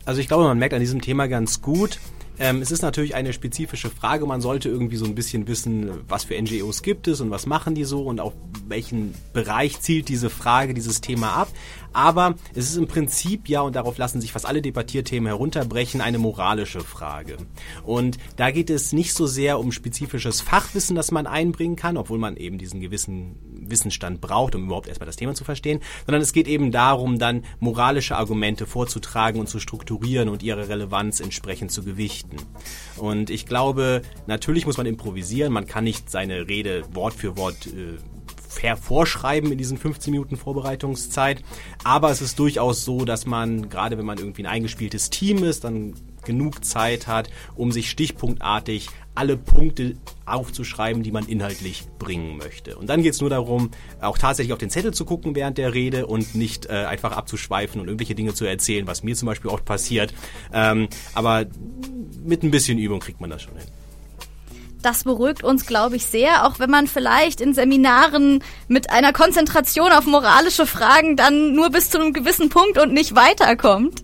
Also 0.05 0.21
ich 0.21 0.29
glaube, 0.29 0.45
man 0.45 0.59
merkt 0.59 0.75
an 0.75 0.81
diesem 0.81 1.01
Thema 1.01 1.29
ganz 1.29 1.63
gut, 1.63 1.99
ähm, 2.41 2.63
es 2.63 2.71
ist 2.71 2.81
natürlich 2.83 3.15
eine 3.15 3.33
spezifische 3.33 3.91
Frage. 3.91 4.27
Man 4.27 4.41
sollte 4.41 4.71
irgendwie 4.71 4.97
so 4.97 5.05
ein 5.05 5.15
bisschen 5.15 5.47
wissen, 5.47 5.91
was 6.09 6.25
für 6.25 6.41
NGOs 6.41 6.83
gibt 6.83 7.07
es 7.07 7.21
und 7.21 7.31
was 7.31 7.47
machen 7.47 7.75
die 7.75 7.85
so 7.85 8.03
und 8.03 8.19
auf 8.19 8.33
welchen 8.67 9.15
Bereich 9.33 9.81
zielt 9.81 10.09
diese 10.09 10.31
Frage, 10.31 10.73
dieses 10.73 11.03
Thema 11.03 11.35
ab. 11.35 11.49
Aber 11.93 12.37
es 12.55 12.71
ist 12.71 12.77
im 12.77 12.87
Prinzip 12.87 13.49
ja, 13.49 13.61
und 13.61 13.77
darauf 13.77 13.99
lassen 13.99 14.21
sich 14.21 14.33
fast 14.33 14.47
alle 14.47 14.63
Debattierthemen 14.63 15.27
herunterbrechen, 15.27 16.01
eine 16.01 16.19
moralische 16.19 16.81
Frage. 16.81 17.37
Und 17.83 18.19
da 18.37 18.51
geht 18.51 18.71
es 18.71 18.93
nicht 18.93 19.13
so 19.13 19.27
sehr 19.27 19.59
um 19.59 19.73
spezifisches 19.73 20.41
Fachwissen, 20.41 20.97
das 20.97 21.11
man 21.11 21.27
einbringen 21.27 21.77
kann, 21.77 21.97
obwohl 21.97 22.19
man 22.19 22.37
eben 22.37 22.59
diesen 22.59 22.81
gewissen 22.81 23.37
Wissensstand 23.71 24.21
braucht, 24.21 24.55
um 24.55 24.65
überhaupt 24.65 24.89
erstmal 24.89 25.07
das 25.07 25.17
Thema 25.17 25.35
zu 25.35 25.45
verstehen, 25.45 25.81
sondern 26.07 26.23
es 26.23 26.33
geht 26.33 26.49
eben 26.49 26.73
darum, 26.73 27.19
dann 27.19 27.45
moralische 27.59 28.17
Argumente 28.17 28.67
vorzutragen 28.67 29.41
und 29.41 29.49
zu 29.49 29.59
strukturieren 29.59 30.29
und 30.29 30.43
ihre 30.43 30.69
Relevanz 30.69 31.21
entsprechend 31.21 31.71
zu 31.71 31.83
gewichten. 31.83 32.30
Und 32.97 33.31
ich 33.31 33.47
glaube, 33.47 34.03
natürlich 34.27 34.67
muss 34.67 34.77
man 34.77 34.87
improvisieren, 34.87 35.53
man 35.53 35.67
kann 35.67 35.85
nicht 35.85 36.11
seine 36.11 36.49
Rede 36.49 36.85
Wort 36.93 37.15
für 37.15 37.37
Wort 37.37 37.67
äh, 37.67 37.99
vorschreiben 38.77 39.53
in 39.53 39.59
diesen 39.59 39.79
15 39.79 40.11
Minuten 40.11 40.37
Vorbereitungszeit. 40.37 41.43
Aber 41.85 42.11
es 42.11 42.21
ist 42.21 42.39
durchaus 42.39 42.85
so, 42.85 43.05
dass 43.05 43.27
man, 43.27 43.71
gerade 43.71 43.97
wenn 43.97 44.05
man 44.05 44.19
irgendwie 44.19 44.43
ein 44.43 44.53
eingespieltes 44.53 45.09
Team 45.11 45.45
ist, 45.45 45.65
dann 45.65 45.95
genug 46.25 46.65
Zeit 46.65 47.07
hat, 47.07 47.31
um 47.55 47.73
sich 47.73 47.89
stichpunktartig 47.89 48.89
alle 49.21 49.37
Punkte 49.37 49.97
aufzuschreiben, 50.25 51.03
die 51.03 51.13
man 51.13 51.27
inhaltlich 51.27 51.85
bringen 51.99 52.39
möchte. 52.39 52.77
Und 52.77 52.89
dann 52.89 53.03
geht 53.03 53.13
es 53.13 53.21
nur 53.21 53.29
darum, 53.29 53.71
auch 54.01 54.17
tatsächlich 54.17 54.55
auf 54.55 54.59
den 54.59 54.71
Zettel 54.71 54.95
zu 54.95 55.05
gucken 55.05 55.35
während 55.35 55.59
der 55.59 55.75
Rede 55.75 56.07
und 56.07 56.35
nicht 56.35 56.65
äh, 56.65 56.71
einfach 56.71 57.13
abzuschweifen 57.13 57.83
und 57.83 57.87
irgendwelche 57.89 58.15
Dinge 58.15 58.33
zu 58.33 58.47
erzählen, 58.47 58.87
was 58.87 59.03
mir 59.03 59.15
zum 59.15 59.27
Beispiel 59.27 59.51
oft 59.51 59.67
passiert. 59.67 60.15
Ähm, 60.55 60.89
aber 61.13 61.45
mit 62.25 62.43
ein 62.43 62.51
bisschen 62.51 62.79
Übung 62.79 63.01
kriegt 63.01 63.21
man 63.21 63.29
das 63.29 63.43
schon 63.43 63.57
hin. 63.57 63.67
das 64.81 65.05
beruhigt 65.05 65.45
uns, 65.45 65.67
glaube 65.67 65.97
ich, 65.97 66.07
sehr, 66.07 66.47
auch 66.47 66.59
wenn 66.59 66.71
man 66.71 66.87
vielleicht 66.87 67.43
in 67.43 67.53
Seminaren 67.53 68.43
mit 68.69 68.89
einer 68.91 69.13
Konzentration 69.13 69.93
auf 69.93 70.07
moralische 70.07 70.67
Fragen 70.67 71.17
dann 71.17 71.55
nur 71.55 71.69
bis 71.69 71.91
zu 71.91 72.01
einem 72.01 72.15
gewissen 72.15 72.49
Punkt 72.49 72.79
und 72.79 72.95
nicht 72.95 73.15
weiterkommt. 73.15 74.03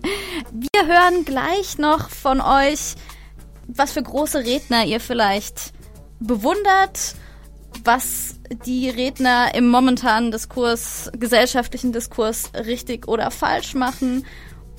Wir 0.53 0.87
hören 0.87 1.25
gleich 1.25 1.79
noch 1.79 2.11
von 2.11 2.43
euch, 2.43 2.97
was 3.69 3.93
für 3.93 4.03
große 4.03 4.39
Redner 4.39 4.85
ihr 4.85 5.01
vielleicht 5.01 5.73
bewundert, 6.21 7.15
was 7.85 8.37
die 8.65 8.89
Redner 8.89 9.55
im 9.55 9.69
momentanen 9.69 10.31
Diskurs, 10.31 11.11
gesellschaftlichen 11.19 11.93
Diskurs 11.93 12.51
richtig 12.55 13.09
oder 13.09 13.31
falsch 13.31 13.75
machen 13.75 14.25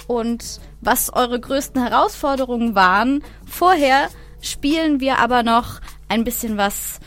und 0.08 0.60
was 0.82 1.12
eure 1.14 1.40
größten 1.40 1.82
Herausforderungen 1.82 2.76
waren. 2.76 3.24
Vorher 3.46 4.10
spielen 4.42 5.00
wir 5.00 5.20
aber 5.20 5.44
noch 5.44 5.80
ein 6.08 6.24
bisschen 6.24 6.58
was, 6.58 7.00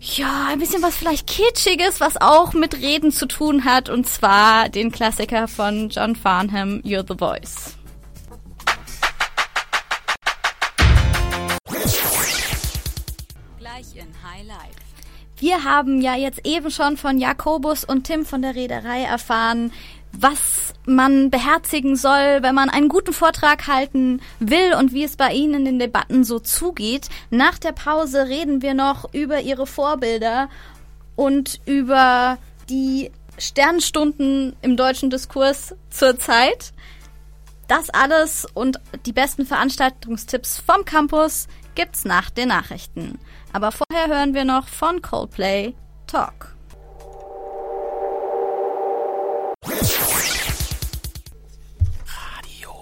ja, 0.00 0.48
ein 0.50 0.58
bisschen 0.58 0.82
was 0.82 0.96
vielleicht 0.96 1.26
Kitschiges, 1.26 2.00
was 2.00 2.20
auch 2.20 2.52
mit 2.52 2.74
Reden 2.80 3.12
zu 3.12 3.26
tun 3.26 3.64
hat, 3.64 3.88
und 3.88 4.06
zwar 4.06 4.68
den 4.68 4.90
Klassiker 4.90 5.48
von 5.48 5.88
John 5.88 6.16
Farnham, 6.16 6.80
You're 6.80 7.06
the 7.06 7.16
Voice. 7.16 7.76
Wir 15.36 15.64
haben 15.64 16.00
ja 16.00 16.14
jetzt 16.14 16.46
eben 16.46 16.70
schon 16.70 16.96
von 16.96 17.18
Jakobus 17.18 17.84
und 17.84 18.04
Tim 18.04 18.24
von 18.24 18.42
der 18.42 18.54
Reederei 18.54 19.02
erfahren, 19.02 19.72
was 20.12 20.74
man 20.86 21.30
beherzigen 21.30 21.96
soll, 21.96 22.42
wenn 22.42 22.54
man 22.54 22.70
einen 22.70 22.88
guten 22.88 23.12
Vortrag 23.12 23.66
halten 23.66 24.20
will 24.38 24.74
und 24.78 24.92
wie 24.92 25.04
es 25.04 25.16
bei 25.16 25.32
Ihnen 25.32 25.54
in 25.54 25.64
den 25.64 25.78
Debatten 25.78 26.24
so 26.24 26.38
zugeht. 26.38 27.08
Nach 27.30 27.58
der 27.58 27.72
Pause 27.72 28.28
reden 28.28 28.62
wir 28.62 28.74
noch 28.74 29.12
über 29.12 29.40
Ihre 29.40 29.66
Vorbilder 29.66 30.48
und 31.16 31.60
über 31.66 32.38
die 32.68 33.10
Sternstunden 33.38 34.54
im 34.62 34.76
deutschen 34.76 35.10
Diskurs 35.10 35.74
zurzeit. 35.90 36.72
Das 37.66 37.90
alles 37.90 38.46
und 38.54 38.78
die 39.06 39.12
besten 39.12 39.46
Veranstaltungstipps 39.46 40.60
vom 40.60 40.84
Campus 40.84 41.48
gibt's 41.74 42.04
nach 42.04 42.30
den 42.30 42.48
Nachrichten. 42.48 43.18
Aber 43.54 43.70
vorher 43.70 44.08
hören 44.08 44.34
wir 44.34 44.44
noch 44.44 44.66
von 44.66 45.00
Coldplay 45.00 45.76
Talk. 46.08 46.56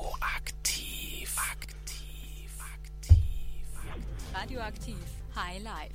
Radioaktiv. 0.00 1.37
Aktiv. 1.52 2.50
Radioaktiv 4.33 4.97
High 5.37 5.62
Life. 5.62 5.93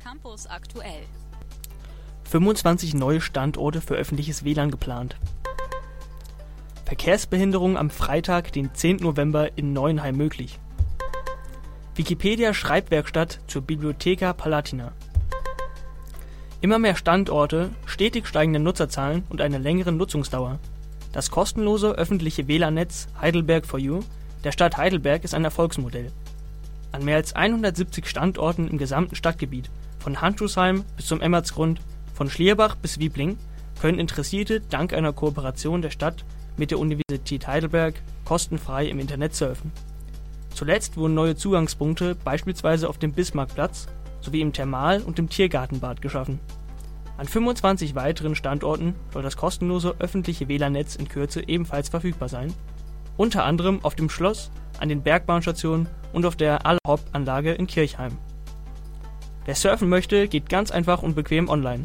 Campus 0.00 0.46
aktuell. 0.46 1.02
25 2.30 2.94
neue 2.94 3.20
Standorte 3.20 3.80
für 3.80 3.96
öffentliches 3.96 4.44
WLAN 4.44 4.70
geplant. 4.70 5.16
Verkehrsbehinderung 6.84 7.76
am 7.76 7.90
Freitag, 7.90 8.52
den 8.52 8.72
10. 8.72 8.98
November 8.98 9.58
in 9.58 9.72
Neuenheim 9.72 10.16
möglich. 10.16 10.60
Wikipedia 11.94 12.54
Schreibwerkstatt 12.54 13.40
zur 13.48 13.60
Bibliotheca 13.60 14.32
Palatina. 14.32 14.92
Immer 16.62 16.78
mehr 16.78 16.96
Standorte, 16.96 17.68
stetig 17.84 18.26
steigende 18.26 18.60
Nutzerzahlen 18.60 19.24
und 19.28 19.42
eine 19.42 19.58
längere 19.58 19.92
Nutzungsdauer. 19.92 20.58
Das 21.12 21.30
kostenlose 21.30 21.90
öffentliche 21.90 22.48
WLAN-Netz 22.48 23.08
Heidelberg 23.20 23.66
for 23.66 23.78
You 23.78 24.00
der 24.42 24.52
Stadt 24.52 24.78
Heidelberg 24.78 25.22
ist 25.22 25.34
ein 25.34 25.44
Erfolgsmodell. 25.44 26.10
An 26.92 27.04
mehr 27.04 27.16
als 27.16 27.36
170 27.36 28.06
Standorten 28.06 28.68
im 28.68 28.78
gesamten 28.78 29.14
Stadtgebiet, 29.14 29.70
von 29.98 30.22
Handschuhsheim 30.22 30.84
bis 30.96 31.06
zum 31.06 31.20
Emmertsgrund, 31.20 31.82
von 32.14 32.30
Schlierbach 32.30 32.74
bis 32.74 33.00
Wiebling, 33.00 33.36
können 33.82 33.98
Interessierte 33.98 34.62
dank 34.62 34.94
einer 34.94 35.12
Kooperation 35.12 35.82
der 35.82 35.90
Stadt 35.90 36.24
mit 36.56 36.70
der 36.70 36.78
Universität 36.78 37.46
Heidelberg 37.46 37.96
kostenfrei 38.24 38.86
im 38.86 38.98
Internet 38.98 39.34
surfen. 39.34 39.72
Zuletzt 40.54 40.96
wurden 40.96 41.14
neue 41.14 41.36
Zugangspunkte 41.36 42.14
beispielsweise 42.14 42.88
auf 42.88 42.98
dem 42.98 43.12
Bismarckplatz 43.12 43.86
sowie 44.20 44.40
im 44.40 44.52
Thermal- 44.52 45.02
und 45.02 45.18
im 45.18 45.28
Tiergartenbad 45.28 46.00
geschaffen. 46.00 46.38
An 47.18 47.26
25 47.26 47.94
weiteren 47.94 48.34
Standorten 48.34 48.94
soll 49.12 49.22
das 49.22 49.36
kostenlose 49.36 49.94
öffentliche 49.98 50.48
WLAN-Netz 50.48 50.96
in 50.96 51.08
Kürze 51.08 51.46
ebenfalls 51.46 51.88
verfügbar 51.88 52.28
sein, 52.28 52.52
unter 53.16 53.44
anderem 53.44 53.84
auf 53.84 53.94
dem 53.94 54.08
Schloss, 54.08 54.50
an 54.78 54.88
den 54.88 55.02
Bergbahnstationen 55.02 55.88
und 56.12 56.24
auf 56.24 56.36
der 56.36 56.66
Allhop-Anlage 56.66 57.52
in 57.52 57.66
Kirchheim. 57.66 58.16
Wer 59.44 59.54
surfen 59.54 59.88
möchte, 59.88 60.28
geht 60.28 60.48
ganz 60.48 60.70
einfach 60.70 61.02
und 61.02 61.14
bequem 61.14 61.48
online. 61.48 61.84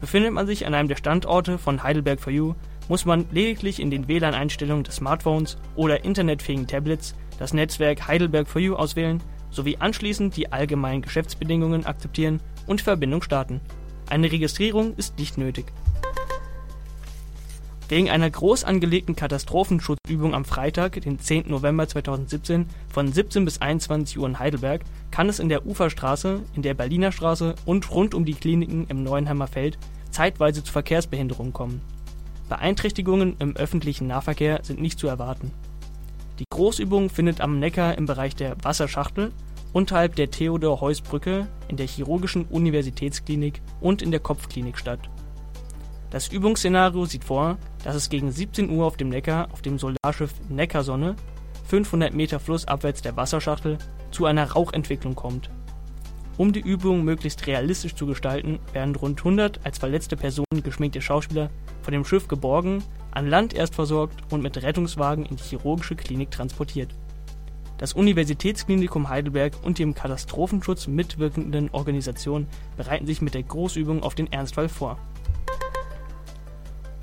Befindet 0.00 0.32
man 0.32 0.46
sich 0.46 0.66
an 0.66 0.74
einem 0.74 0.88
der 0.88 0.96
Standorte 0.96 1.58
von 1.58 1.82
Heidelberg 1.82 2.20
for 2.20 2.32
You, 2.32 2.54
muss 2.88 3.04
man 3.04 3.26
lediglich 3.30 3.80
in 3.80 3.90
den 3.90 4.08
WLAN-Einstellungen 4.08 4.84
des 4.84 4.96
Smartphones 4.96 5.58
oder 5.76 6.04
internetfähigen 6.04 6.66
Tablets 6.66 7.14
das 7.42 7.52
Netzwerk 7.52 8.06
Heidelberg 8.06 8.46
for 8.46 8.60
You 8.60 8.76
auswählen 8.76 9.20
sowie 9.50 9.76
anschließend 9.80 10.36
die 10.36 10.52
allgemeinen 10.52 11.02
Geschäftsbedingungen 11.02 11.84
akzeptieren 11.84 12.40
und 12.68 12.80
Verbindung 12.80 13.20
starten. 13.20 13.60
Eine 14.08 14.30
Registrierung 14.30 14.94
ist 14.94 15.18
nicht 15.18 15.38
nötig. 15.38 15.66
Wegen 17.88 18.10
einer 18.10 18.30
groß 18.30 18.62
angelegten 18.62 19.16
Katastrophenschutzübung 19.16 20.36
am 20.36 20.44
Freitag, 20.44 21.00
den 21.00 21.18
10. 21.18 21.48
November 21.48 21.88
2017 21.88 22.66
von 22.88 23.12
17 23.12 23.44
bis 23.44 23.60
21 23.60 24.20
Uhr 24.20 24.28
in 24.28 24.38
Heidelberg, 24.38 24.82
kann 25.10 25.28
es 25.28 25.40
in 25.40 25.48
der 25.48 25.66
Uferstraße, 25.66 26.42
in 26.54 26.62
der 26.62 26.74
Berliner 26.74 27.10
Straße 27.10 27.56
und 27.66 27.90
rund 27.90 28.14
um 28.14 28.24
die 28.24 28.34
Kliniken 28.34 28.86
im 28.86 29.02
Neuenheimer 29.02 29.48
Feld 29.48 29.78
zeitweise 30.12 30.62
zu 30.62 30.70
Verkehrsbehinderungen 30.70 31.52
kommen. 31.52 31.80
Beeinträchtigungen 32.48 33.34
im 33.40 33.56
öffentlichen 33.56 34.06
Nahverkehr 34.06 34.60
sind 34.62 34.80
nicht 34.80 35.00
zu 35.00 35.08
erwarten. 35.08 35.50
Die 36.42 36.56
Großübung 36.56 37.08
findet 37.08 37.40
am 37.40 37.60
Neckar 37.60 37.96
im 37.96 38.06
Bereich 38.06 38.34
der 38.34 38.56
Wasserschachtel, 38.64 39.30
unterhalb 39.72 40.16
der 40.16 40.28
Theodor-Heuss-Brücke, 40.28 41.46
in 41.68 41.76
der 41.76 41.86
Chirurgischen 41.86 42.46
Universitätsklinik 42.46 43.62
und 43.80 44.02
in 44.02 44.10
der 44.10 44.18
Kopfklinik 44.18 44.76
statt. 44.76 44.98
Das 46.10 46.26
Übungsszenario 46.26 47.04
sieht 47.04 47.22
vor, 47.22 47.58
dass 47.84 47.94
es 47.94 48.08
gegen 48.08 48.32
17 48.32 48.70
Uhr 48.70 48.86
auf 48.86 48.96
dem 48.96 49.10
Neckar 49.10 49.52
auf 49.52 49.62
dem 49.62 49.78
Solarschiff 49.78 50.34
Neckarsonne, 50.48 51.14
500 51.68 52.12
Meter 52.12 52.40
flussabwärts 52.40 53.02
der 53.02 53.16
Wasserschachtel, 53.16 53.78
zu 54.10 54.26
einer 54.26 54.50
Rauchentwicklung 54.50 55.14
kommt. 55.14 55.48
Um 56.38 56.52
die 56.52 56.58
Übung 56.58 57.04
möglichst 57.04 57.46
realistisch 57.46 57.94
zu 57.94 58.04
gestalten, 58.06 58.58
werden 58.72 58.96
rund 58.96 59.20
100 59.20 59.60
als 59.64 59.78
verletzte 59.78 60.16
Personen 60.16 60.64
geschminkte 60.64 61.00
Schauspieler 61.00 61.50
von 61.82 61.92
dem 61.92 62.04
Schiff 62.04 62.26
geborgen, 62.26 62.82
an 63.12 63.28
Land 63.28 63.54
erst 63.54 63.74
versorgt 63.74 64.20
und 64.32 64.42
mit 64.42 64.62
Rettungswagen 64.62 65.24
in 65.24 65.36
die 65.36 65.42
chirurgische 65.42 65.96
Klinik 65.96 66.30
transportiert. 66.30 66.90
Das 67.78 67.94
Universitätsklinikum 67.94 69.08
Heidelberg 69.08 69.54
und 69.64 69.78
die 69.78 69.82
im 69.82 69.94
Katastrophenschutz 69.94 70.86
mitwirkenden 70.86 71.70
Organisationen 71.70 72.46
bereiten 72.76 73.06
sich 73.06 73.22
mit 73.22 73.34
der 73.34 73.42
Großübung 73.42 74.02
auf 74.02 74.14
den 74.14 74.32
Ernstfall 74.32 74.68
vor. 74.68 74.98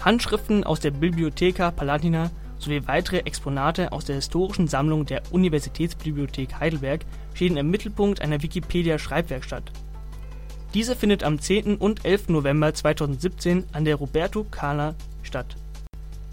Handschriften 0.04 0.64
aus 0.64 0.80
der 0.80 0.92
Bibliotheca 0.92 1.72
Palatina 1.72 2.32
sowie 2.58 2.88
weitere 2.88 3.20
Exponate 3.20 3.92
aus 3.92 4.06
der 4.06 4.16
historischen 4.16 4.68
Sammlung 4.68 5.06
der 5.06 5.22
Universitätsbibliothek 5.32 6.60
Heidelberg 6.60 7.06
stehen 7.34 7.58
im 7.58 7.70
Mittelpunkt 7.70 8.22
einer 8.22 8.42
Wikipedia-Schreibwerkstatt. 8.42 9.72
Diese 10.74 10.96
findet 10.96 11.24
am 11.24 11.40
10. 11.40 11.78
und 11.78 12.06
11. 12.06 12.30
November 12.30 12.74
2017 12.74 13.66
an 13.74 13.86
der 13.86 13.96
Roberto 13.96 14.44
Cala 14.44 14.96
statt. 15.24 15.56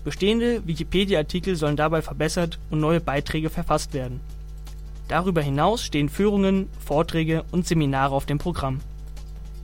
Bestehende 0.06 0.64
Wikipedia-Artikel 0.64 1.56
sollen 1.56 1.74
dabei 1.74 2.00
verbessert 2.00 2.60
und 2.70 2.78
neue 2.78 3.00
Beiträge 3.00 3.50
verfasst 3.50 3.92
werden. 3.92 4.20
Darüber 5.08 5.42
hinaus 5.42 5.82
stehen 5.82 6.08
Führungen, 6.08 6.68
Vorträge 6.78 7.42
und 7.50 7.66
Seminare 7.66 8.14
auf 8.14 8.24
dem 8.24 8.38
Programm. 8.38 8.78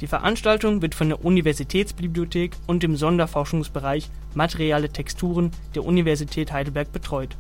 Die 0.00 0.08
Veranstaltung 0.08 0.82
wird 0.82 0.96
von 0.96 1.10
der 1.10 1.24
Universitätsbibliothek 1.24 2.56
und 2.66 2.82
dem 2.82 2.96
Sonderforschungsbereich 2.96 4.10
Materiale 4.34 4.88
Texturen 4.88 5.52
der 5.76 5.84
Universität 5.84 6.50
Heidelberg 6.50 6.90
betreut. 6.90 7.36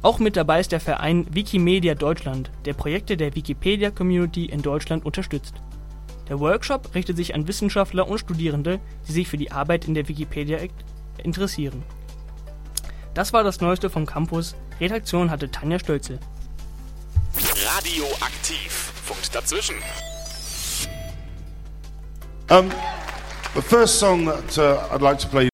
Auch 0.00 0.20
mit 0.20 0.36
dabei 0.36 0.60
ist 0.60 0.72
der 0.72 0.80
Verein 0.80 1.26
Wikimedia 1.34 1.94
Deutschland, 1.94 2.50
der 2.64 2.72
Projekte 2.72 3.18
der 3.18 3.36
Wikipedia-Community 3.36 4.46
in 4.46 4.62
Deutschland 4.62 5.04
unterstützt. 5.04 5.52
Der 6.30 6.40
Workshop 6.40 6.94
richtet 6.94 7.18
sich 7.18 7.34
an 7.34 7.46
Wissenschaftler 7.46 8.08
und 8.08 8.16
Studierende, 8.16 8.80
die 9.06 9.12
sich 9.12 9.28
für 9.28 9.36
die 9.36 9.52
Arbeit 9.52 9.86
in 9.86 9.92
der 9.92 10.08
Wikipedia 10.08 10.56
interessieren. 11.24 11.82
Das 13.14 13.32
war 13.32 13.42
das 13.42 13.60
Neueste 13.60 13.90
vom 13.90 14.06
Campus. 14.06 14.54
Redaktion 14.80 15.30
hatte 15.30 15.50
Tanja 15.50 15.78
Stölzel. 15.78 16.18
Radioaktiv. 17.36 18.92
Funkt 19.04 19.34
dazwischen. 19.34 19.76
Um, 22.50 22.70
the 23.54 23.62
first 23.62 23.98
song 23.98 24.26
that 24.26 24.58
uh, 24.58 24.94
I'd 24.94 25.00
like 25.00 25.18
to 25.18 25.28
play. 25.28 25.48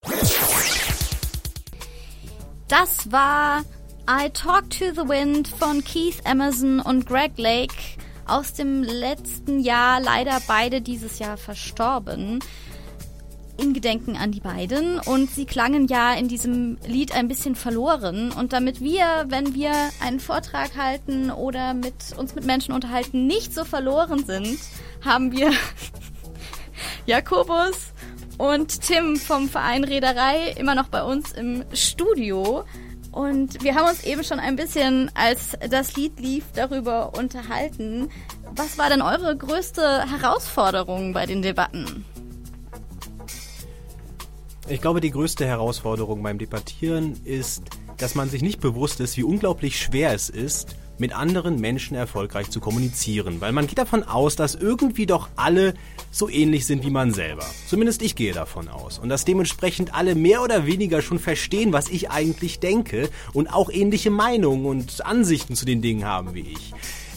Das 2.69 3.11
war 3.13 3.63
I 4.09 4.31
Talk 4.31 4.71
to 4.71 4.93
the 4.93 5.09
Wind 5.09 5.49
von 5.49 5.83
Keith 5.85 6.21
Emerson 6.25 6.81
und 6.81 7.07
Greg 7.07 7.33
Lake 7.39 7.75
aus 8.27 8.53
dem 8.55 8.83
letzten 8.83 9.61
Jahr, 9.61 10.01
leider 10.01 10.41
beide 10.47 10.81
dieses 10.81 11.19
Jahr 11.19 11.37
verstorben. 11.37 12.41
In 13.59 13.73
Gedenken 13.73 14.17
an 14.17 14.33
die 14.33 14.41
beiden 14.41 14.99
und 14.99 15.31
sie 15.31 15.47
klangen 15.47 15.87
ja 15.87 16.13
in 16.13 16.29
diesem 16.29 16.77
Lied 16.87 17.15
ein 17.15 17.27
bisschen 17.27 17.55
verloren. 17.55 18.31
Und 18.33 18.53
damit 18.53 18.81
wir, 18.81 19.25
wenn 19.29 19.55
wir 19.55 19.73
einen 20.01 20.21
Vortrag 20.21 20.77
halten 20.77 21.31
oder 21.31 21.73
mit 21.73 21.95
uns 22.19 22.35
mit 22.35 22.45
Menschen 22.45 22.75
unterhalten, 22.75 23.27
nicht 23.27 23.55
so 23.55 23.65
verloren 23.65 24.25
sind, 24.27 24.59
haben 25.03 25.33
wir 25.33 25.53
Jakobus 27.07 27.93
und 28.39 28.83
Tim 28.83 29.17
vom 29.17 29.49
Verein 29.49 29.85
Reederei 29.85 30.55
immer 30.57 30.75
noch 30.75 30.89
bei 30.89 31.03
uns 31.03 31.33
im 31.33 31.65
Studio. 31.73 32.65
Und 33.13 33.63
wir 33.63 33.75
haben 33.75 33.89
uns 33.89 34.05
eben 34.05 34.23
schon 34.23 34.41
ein 34.41 34.57
bisschen, 34.57 35.11
als 35.15 35.57
das 35.71 35.97
Lied 35.97 36.21
lief, 36.21 36.45
darüber 36.55 37.17
unterhalten. 37.17 38.11
Was 38.55 38.77
war 38.77 38.91
denn 38.91 39.01
eure 39.01 39.35
größte 39.35 40.05
Herausforderung 40.11 41.15
bei 41.15 41.25
den 41.25 41.41
Debatten? 41.41 42.05
Ich 44.69 44.81
glaube, 44.81 45.01
die 45.01 45.13
größte 45.13 45.47
Herausforderung 45.47 46.25
beim 46.25 46.39
Debattieren 46.39 47.21
ist, 47.25 47.63
dass 47.99 48.17
man 48.17 48.29
sich 48.29 48.43
nicht 48.43 48.61
bewusst 48.61 48.99
ist, 48.99 49.17
wie 49.17 49.23
unglaublich 49.23 49.79
schwer 49.79 50.13
es 50.13 50.29
ist, 50.29 50.77
mit 50.99 51.15
anderen 51.15 51.61
Menschen 51.61 51.97
erfolgreich 51.97 52.51
zu 52.51 52.59
kommunizieren, 52.59 53.41
weil 53.41 53.53
man 53.53 53.69
geht 53.69 53.79
davon 53.79 54.03
aus, 54.03 54.35
dass 54.35 54.57
irgendwie 54.57 55.07
doch 55.07 55.29
alle 55.37 55.75
so 56.11 56.29
ähnlich 56.29 56.67
sind 56.67 56.85
wie 56.85 56.91
man 56.91 57.13
selber. 57.13 57.45
Zumindest 57.69 58.03
ich 58.03 58.17
gehe 58.17 58.33
davon 58.33 58.69
aus. 58.69 58.99
Und 58.99 59.09
dass 59.09 59.25
dementsprechend 59.25 59.95
alle 59.95 60.17
mehr 60.17 60.43
oder 60.43 60.67
weniger 60.67 61.01
schon 61.01 61.21
verstehen, 61.21 61.73
was 61.73 61.89
ich 61.89 62.11
eigentlich 62.11 62.59
denke 62.59 63.09
und 63.33 63.47
auch 63.47 63.71
ähnliche 63.71 64.11
Meinungen 64.11 64.67
und 64.67 65.07
Ansichten 65.07 65.55
zu 65.55 65.65
den 65.65 65.81
Dingen 65.81 66.07
haben 66.07 66.35
wie 66.35 66.41
ich. 66.41 66.73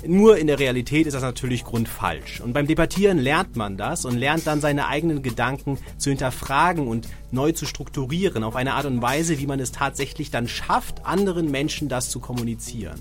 Nur 0.06 0.38
in 0.38 0.48
der 0.48 0.60
Realität 0.60 1.08
ist 1.08 1.14
das 1.14 1.22
natürlich 1.22 1.64
grundfalsch. 1.64 2.42
Und 2.42 2.54
beim 2.54 2.68
Debattieren 2.68 3.18
lernt 3.18 3.56
man 3.56 3.78
das 3.78 4.06
und 4.06 4.18
lernt 4.18 4.48
dann 4.48 4.62
seine 4.62 4.88
eigenen 4.88 5.22
Gedanken 5.22 5.78
zu 5.98 6.10
hinterfragen 6.10 6.88
und 6.88 7.08
neu 7.32 7.52
zu 7.52 7.66
strukturieren 7.66 8.44
auf 8.44 8.56
eine 8.56 8.74
Art 8.74 8.86
und 8.86 9.02
Weise, 9.02 9.40
wie 9.40 9.48
man 9.48 9.60
es 9.60 9.72
tatsächlich 9.72 10.32
dann 10.32 10.48
schafft, 10.48 11.06
anderen 11.06 11.52
Menschen 11.52 11.90
das 11.90 12.10
zu 12.10 12.20
kommunizieren. 12.20 13.00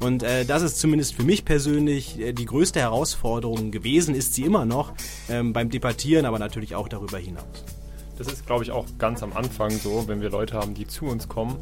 Und 0.00 0.22
äh, 0.22 0.44
das 0.44 0.62
ist 0.62 0.78
zumindest 0.78 1.14
für 1.14 1.24
mich 1.24 1.44
persönlich 1.44 2.18
äh, 2.18 2.32
die 2.32 2.46
größte 2.46 2.80
Herausforderung 2.80 3.70
gewesen, 3.70 4.14
ist 4.14 4.34
sie 4.34 4.44
immer 4.44 4.64
noch 4.64 4.92
ähm, 5.28 5.52
beim 5.52 5.70
Debattieren, 5.70 6.24
aber 6.24 6.38
natürlich 6.38 6.74
auch 6.74 6.88
darüber 6.88 7.18
hinaus. 7.18 7.64
Das 8.16 8.26
ist, 8.26 8.46
glaube 8.46 8.64
ich, 8.64 8.72
auch 8.72 8.86
ganz 8.98 9.22
am 9.22 9.32
Anfang 9.32 9.70
so, 9.70 10.08
wenn 10.08 10.20
wir 10.20 10.30
Leute 10.30 10.54
haben, 10.54 10.74
die 10.74 10.86
zu 10.86 11.04
uns 11.04 11.28
kommen. 11.28 11.56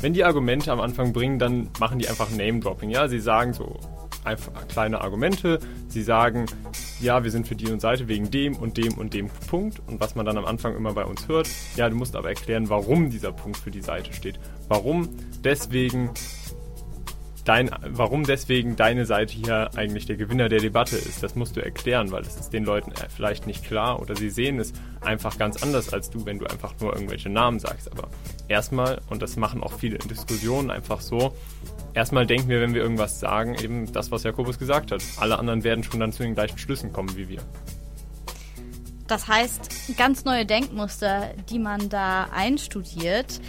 Wenn 0.00 0.14
die 0.14 0.24
Argumente 0.24 0.72
am 0.72 0.80
Anfang 0.80 1.12
bringen, 1.12 1.38
dann 1.38 1.68
machen 1.78 1.98
die 1.98 2.08
einfach 2.08 2.30
Name-Dropping. 2.30 2.88
Ja, 2.88 3.06
sie 3.06 3.20
sagen 3.20 3.52
so 3.52 3.78
einfach 4.24 4.66
kleine 4.68 5.02
Argumente. 5.02 5.58
Sie 5.88 6.02
sagen, 6.02 6.46
ja, 7.00 7.22
wir 7.22 7.30
sind 7.30 7.46
für 7.46 7.54
die 7.54 7.70
und 7.70 7.80
Seite 7.80 8.08
wegen 8.08 8.30
dem 8.30 8.56
und 8.56 8.78
dem 8.78 8.94
und 8.94 9.12
dem 9.12 9.28
Punkt. 9.48 9.80
Und 9.86 10.00
was 10.00 10.14
man 10.14 10.24
dann 10.24 10.38
am 10.38 10.46
Anfang 10.46 10.74
immer 10.74 10.94
bei 10.94 11.04
uns 11.04 11.28
hört, 11.28 11.48
ja, 11.76 11.88
du 11.88 11.96
musst 11.96 12.16
aber 12.16 12.30
erklären, 12.30 12.70
warum 12.70 13.10
dieser 13.10 13.32
Punkt 13.32 13.58
für 13.58 13.70
die 13.70 13.82
Seite 13.82 14.12
steht. 14.14 14.40
Warum 14.68 15.08
deswegen 15.44 16.10
dein, 17.44 17.70
warum 17.86 18.24
deswegen 18.24 18.76
deine 18.76 19.06
Seite 19.06 19.34
hier 19.34 19.70
eigentlich 19.76 20.06
der 20.06 20.16
Gewinner 20.16 20.48
der 20.48 20.60
Debatte 20.60 20.96
ist. 20.96 21.22
Das 21.22 21.34
musst 21.34 21.56
du 21.56 21.60
erklären, 21.60 22.10
weil 22.10 22.22
es 22.22 22.36
ist 22.36 22.50
den 22.50 22.64
Leuten 22.64 22.92
äh, 22.92 23.08
vielleicht 23.14 23.46
nicht 23.46 23.64
klar 23.64 24.00
oder 24.00 24.16
sie 24.16 24.30
sehen 24.30 24.58
es 24.58 24.72
einfach 25.00 25.38
ganz 25.38 25.62
anders 25.62 25.92
als 25.92 26.10
du, 26.10 26.26
wenn 26.26 26.38
du 26.38 26.46
einfach 26.46 26.74
nur 26.80 26.94
irgendwelche 26.94 27.28
Namen 27.28 27.58
sagst. 27.58 27.90
Aber 27.92 28.08
erstmal, 28.48 29.00
und 29.08 29.22
das 29.22 29.36
machen 29.36 29.62
auch 29.62 29.72
viele 29.72 29.96
in 29.96 30.08
Diskussionen 30.08 30.70
einfach 30.70 31.00
so, 31.00 31.34
erstmal 31.94 32.26
denken 32.26 32.48
wir, 32.48 32.60
wenn 32.60 32.74
wir 32.74 32.82
irgendwas 32.82 33.20
sagen, 33.20 33.54
eben 33.54 33.92
das, 33.92 34.10
was 34.10 34.22
Jakobus 34.22 34.58
gesagt 34.58 34.92
hat. 34.92 35.02
Alle 35.18 35.38
anderen 35.38 35.64
werden 35.64 35.84
schon 35.84 36.00
dann 36.00 36.12
zu 36.12 36.22
den 36.22 36.34
gleichen 36.34 36.58
Schlüssen 36.58 36.92
kommen 36.92 37.16
wie 37.16 37.28
wir. 37.28 37.40
Das 39.06 39.26
heißt, 39.26 39.96
ganz 39.96 40.24
neue 40.24 40.46
Denkmuster, 40.46 41.34
die 41.48 41.58
man 41.58 41.88
da 41.88 42.28
einstudiert. 42.32 43.40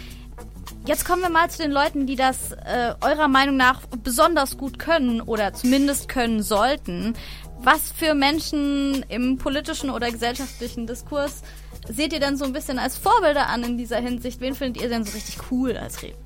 Jetzt 0.84 1.04
kommen 1.04 1.22
wir 1.22 1.30
mal 1.30 1.48
zu 1.48 1.58
den 1.62 1.70
Leuten, 1.70 2.06
die 2.06 2.16
das 2.16 2.52
äh, 2.52 2.94
eurer 3.00 3.28
Meinung 3.28 3.56
nach 3.56 3.80
besonders 4.02 4.58
gut 4.58 4.78
können 4.78 5.20
oder 5.20 5.52
zumindest 5.52 6.08
können 6.08 6.42
sollten. 6.42 7.14
Was 7.58 7.92
für 7.92 8.14
Menschen 8.14 9.04
im 9.08 9.38
politischen 9.38 9.90
oder 9.90 10.10
gesellschaftlichen 10.10 10.86
Diskurs 10.88 11.42
seht 11.88 12.12
ihr 12.12 12.20
denn 12.20 12.36
so 12.36 12.44
ein 12.44 12.52
bisschen 12.52 12.78
als 12.78 12.96
Vorbilder 12.96 13.48
an 13.48 13.62
in 13.62 13.78
dieser 13.78 13.98
Hinsicht? 13.98 14.40
Wen 14.40 14.54
findet 14.54 14.82
ihr 14.82 14.88
denn 14.88 15.04
so 15.04 15.12
richtig 15.12 15.38
cool 15.50 15.76
als 15.76 16.02
Reden? 16.02 16.18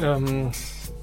Ähm, 0.00 0.52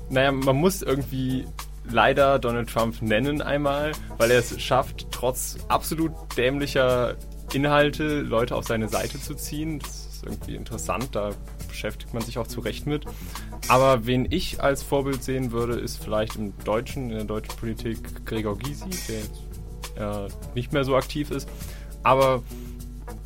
naja, 0.09 0.31
man 0.31 0.55
muss 0.55 0.81
irgendwie 0.81 1.45
leider 1.89 2.39
Donald 2.39 2.69
Trump 2.69 3.01
nennen 3.01 3.41
einmal, 3.41 3.91
weil 4.17 4.31
er 4.31 4.39
es 4.39 4.61
schafft, 4.61 5.07
trotz 5.11 5.57
absolut 5.67 6.13
dämlicher 6.37 7.15
Inhalte 7.53 8.21
Leute 8.21 8.55
auf 8.55 8.65
seine 8.65 8.87
Seite 8.87 9.19
zu 9.19 9.35
ziehen. 9.35 9.79
Das 9.79 10.04
irgendwie 10.25 10.55
interessant, 10.55 11.09
da 11.13 11.31
beschäftigt 11.67 12.13
man 12.13 12.23
sich 12.23 12.37
auch 12.37 12.47
zu 12.47 12.59
Recht 12.61 12.87
mit. 12.87 13.05
Aber 13.67 14.05
wen 14.05 14.27
ich 14.29 14.61
als 14.61 14.83
Vorbild 14.83 15.23
sehen 15.23 15.51
würde, 15.51 15.73
ist 15.73 16.03
vielleicht 16.03 16.35
im 16.35 16.53
Deutschen, 16.63 17.09
in 17.09 17.17
der 17.17 17.25
deutschen 17.25 17.55
Politik 17.55 18.25
Gregor 18.25 18.57
Gysi, 18.57 18.89
der 19.97 20.25
äh, 20.25 20.29
nicht 20.53 20.73
mehr 20.73 20.83
so 20.83 20.95
aktiv 20.95 21.31
ist. 21.31 21.49
Aber 22.03 22.43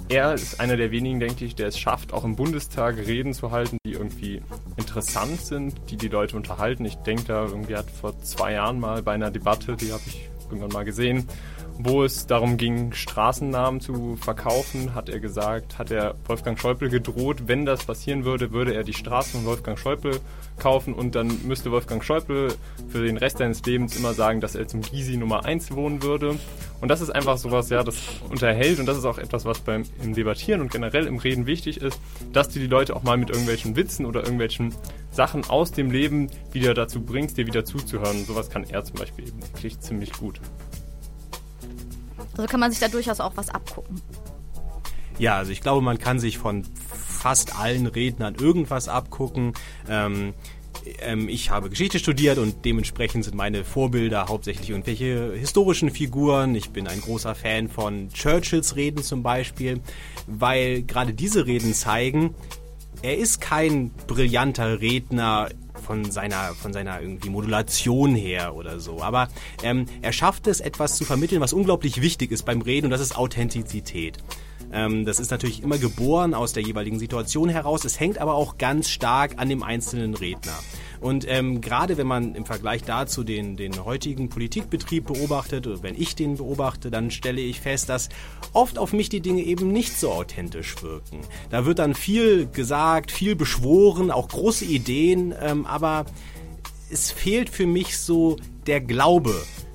er 0.10 0.34
ist 0.34 0.60
einer 0.60 0.76
der 0.76 0.90
wenigen, 0.90 1.20
denke 1.20 1.46
ich, 1.46 1.56
der 1.56 1.68
es 1.68 1.78
schafft, 1.78 2.14
auch 2.14 2.24
im 2.24 2.36
Bundestag 2.36 2.98
Reden 2.98 3.34
zu 3.34 3.52
halten, 3.52 3.78
die 3.86 3.92
irgendwie 3.94 4.42
interessant 4.76 5.40
sind, 5.40 5.76
die 5.92 5.98
die 5.98 6.08
Leute 6.08 6.36
unterhalten. 6.36 6.84
Ich 6.86 6.96
denke 6.96 7.26
da 7.26 7.46
irgendwie 7.46 7.76
hat 7.76 7.92
vor 7.92 8.20
zwei 8.22 8.54
Jahren 8.54 8.80
mal 8.80 9.04
bei 9.04 9.14
einer 9.14 9.30
Debatte, 9.30 9.76
die 9.76 9.92
habe 9.92 10.02
ich 10.08 10.28
irgendwann 10.46 10.72
mal 10.72 10.84
gesehen, 10.84 11.28
wo 11.82 12.04
es 12.04 12.28
darum 12.28 12.58
ging, 12.58 12.92
Straßennamen 12.92 13.80
zu 13.80 14.18
verkaufen, 14.18 14.94
hat 14.94 15.08
er 15.08 15.22
gesagt, 15.22 15.80
hat 15.80 15.92
er 15.92 16.16
Wolfgang 16.26 16.60
Schäuble 16.60 16.90
gedroht, 16.90 17.44
wenn 17.48 17.66
das 17.66 17.86
passieren 17.86 18.26
würde, 18.26 18.52
würde 18.52 18.76
er 18.76 18.84
die 18.84 18.94
Straßen 18.94 19.40
von 19.40 19.46
Wolfgang 19.46 19.80
Schäuble 19.80 20.20
kaufen 20.60 20.94
und 20.94 21.16
dann 21.16 21.48
müsste 21.48 21.72
Wolfgang 21.72 22.04
Schäuble 22.04 22.54
für 22.90 23.06
den 23.06 23.16
Rest 23.16 23.38
seines 23.38 23.66
Lebens 23.66 23.96
immer 23.96 24.14
sagen, 24.14 24.42
dass 24.42 24.56
er 24.56 24.68
zum 24.68 24.82
Gysi 24.82 25.16
Nummer 25.16 25.46
1 25.46 25.72
wohnen 25.72 26.04
würde. 26.04 26.38
Und 26.82 26.90
das 26.90 27.00
ist 27.00 27.12
einfach 27.12 27.38
sowas, 27.38 27.70
ja, 27.70 27.82
das 27.82 27.96
unterhält 28.30 28.80
und 28.80 28.86
das 28.86 28.98
ist 28.98 29.06
auch 29.06 29.18
etwas, 29.18 29.46
was 29.46 29.62
beim 29.62 29.84
im 30.04 30.14
Debattieren 30.14 30.60
und 30.60 30.72
generell 30.72 31.08
im 31.08 31.18
Reden 31.18 31.46
wichtig 31.46 31.80
ist, 31.80 31.98
dass 32.34 32.50
du 32.50 32.60
die 32.60 32.68
Leute 32.68 32.94
auch 32.94 33.04
mal 33.04 33.16
mit 33.16 33.30
irgendwelchen 33.30 33.78
Witzen 33.78 34.06
oder 34.06 34.20
irgendwelchen 34.20 34.76
Sachen 35.12 35.50
aus 35.50 35.72
dem 35.72 35.92
Leben 35.92 36.30
wieder 36.52 36.74
dazu 36.74 37.02
bringst, 37.02 37.38
dir 37.38 37.48
wieder 37.48 37.64
zuzuhören. 37.64 38.26
Sowas 38.26 38.50
kann 38.50 38.66
er 38.66 38.84
zum 38.84 38.98
Beispiel 38.98 39.30
eben 39.30 39.42
wirklich 39.42 39.80
ziemlich 39.80 40.12
gut. 40.12 40.42
Also 42.40 42.48
kann 42.48 42.62
man 42.62 42.72
sich 42.72 42.80
da 42.80 42.88
durchaus 42.88 43.20
auch 43.20 43.34
was 43.36 43.50
abgucken. 43.50 44.02
Ja, 45.18 45.36
also 45.36 45.52
ich 45.52 45.60
glaube, 45.60 45.82
man 45.82 46.00
kann 46.00 46.22
sich 46.22 46.38
von 46.38 46.64
fast 46.88 47.60
allen 47.60 47.86
Rednern 47.86 48.36
irgendwas 48.36 48.88
abgucken. 48.88 49.52
Ähm, 49.90 50.34
ähm, 51.02 51.28
ich 51.28 51.50
habe 51.50 51.70
Geschichte 51.70 52.00
studiert 52.00 52.38
und 52.38 52.64
dementsprechend 52.64 53.26
sind 53.26 53.36
meine 53.36 53.66
Vorbilder 53.66 54.28
hauptsächlich 54.30 54.70
irgendwelche 54.70 55.34
historischen 55.34 55.90
Figuren. 55.90 56.56
Ich 56.56 56.70
bin 56.70 56.88
ein 56.88 57.02
großer 57.02 57.36
Fan 57.36 57.68
von 57.68 58.08
Churchills 58.14 58.78
Reden 58.78 59.04
zum 59.04 59.22
Beispiel, 59.22 59.82
weil 60.26 60.84
gerade 60.84 61.14
diese 61.14 61.46
Reden 61.46 61.74
zeigen, 61.74 62.36
er 63.02 63.18
ist 63.18 63.42
kein 63.42 63.90
brillanter 64.08 64.80
Redner 64.80 65.50
von 65.90 66.12
seiner, 66.12 66.54
von 66.54 66.72
seiner 66.72 67.02
irgendwie 67.02 67.32
Modulation 67.32 68.14
her 68.14 68.54
oder 68.54 68.80
so. 68.80 69.02
Aber 69.02 69.28
ähm, 69.64 69.88
er 70.04 70.14
schafft 70.14 70.46
es, 70.46 70.60
etwas 70.60 70.96
zu 70.96 71.04
vermitteln, 71.04 71.42
was 71.42 71.52
unglaublich 71.52 72.00
wichtig 72.00 72.30
ist 72.30 72.44
beim 72.44 72.62
Reden 72.62 72.86
und 72.86 72.92
das 72.92 73.02
ist 73.02 73.18
Authentizität. 73.18 74.20
Ähm, 74.72 75.06
das 75.06 75.20
ist 75.20 75.32
natürlich 75.32 75.64
immer 75.64 75.78
geboren 75.78 76.34
aus 76.34 76.54
der 76.54 76.64
jeweiligen 76.64 77.00
Situation 77.00 77.50
heraus. 77.50 77.86
Es 77.86 78.00
hängt 78.00 78.18
aber 78.18 78.36
auch 78.36 78.58
ganz 78.58 78.90
stark 78.90 79.34
an 79.38 79.50
dem 79.50 79.64
einzelnen 79.64 80.14
Redner. 80.16 80.58
Und 81.00 81.26
ähm, 81.28 81.62
gerade 81.62 81.98
wenn 81.98 82.08
man 82.08 82.36
im 82.36 82.46
Vergleich 82.46 82.84
dazu 82.84 83.24
den, 83.24 83.56
den 83.56 83.86
heutigen 83.86 84.30
Politikbetrieb 84.30 85.08
beobachtet, 85.08 85.66
oder 85.66 85.82
wenn 85.82 86.00
ich 86.00 86.16
den 86.16 86.36
beobachte, 86.36 86.92
dann 86.92 87.10
stelle 87.10 87.42
ich 87.42 87.62
fest, 87.62 87.90
dass 87.90 88.10
oft 88.54 88.78
auf 88.78 88.92
mich 88.92 89.10
die 89.10 89.22
Dinge 89.22 89.42
eben 89.42 89.72
nicht 89.72 89.98
so 89.98 90.12
authentisch 90.12 90.82
wirken. 90.84 91.22
Da 91.50 91.66
wird 91.66 91.80
dann 91.80 91.96
viel 91.96 92.48
gesagt, 92.48 93.12
viel 93.12 93.36
beschworen, 93.36 94.12
auch 94.12 94.28
große 94.28 94.66
Ideen, 94.66 95.34
ähm, 95.42 95.66
aber 95.66 96.06
es 96.92 97.12
fehlt 97.12 97.50
für 97.50 97.66
mich 97.66 97.98
so 97.98 98.36
der 98.68 98.82
Glaube 98.82 99.34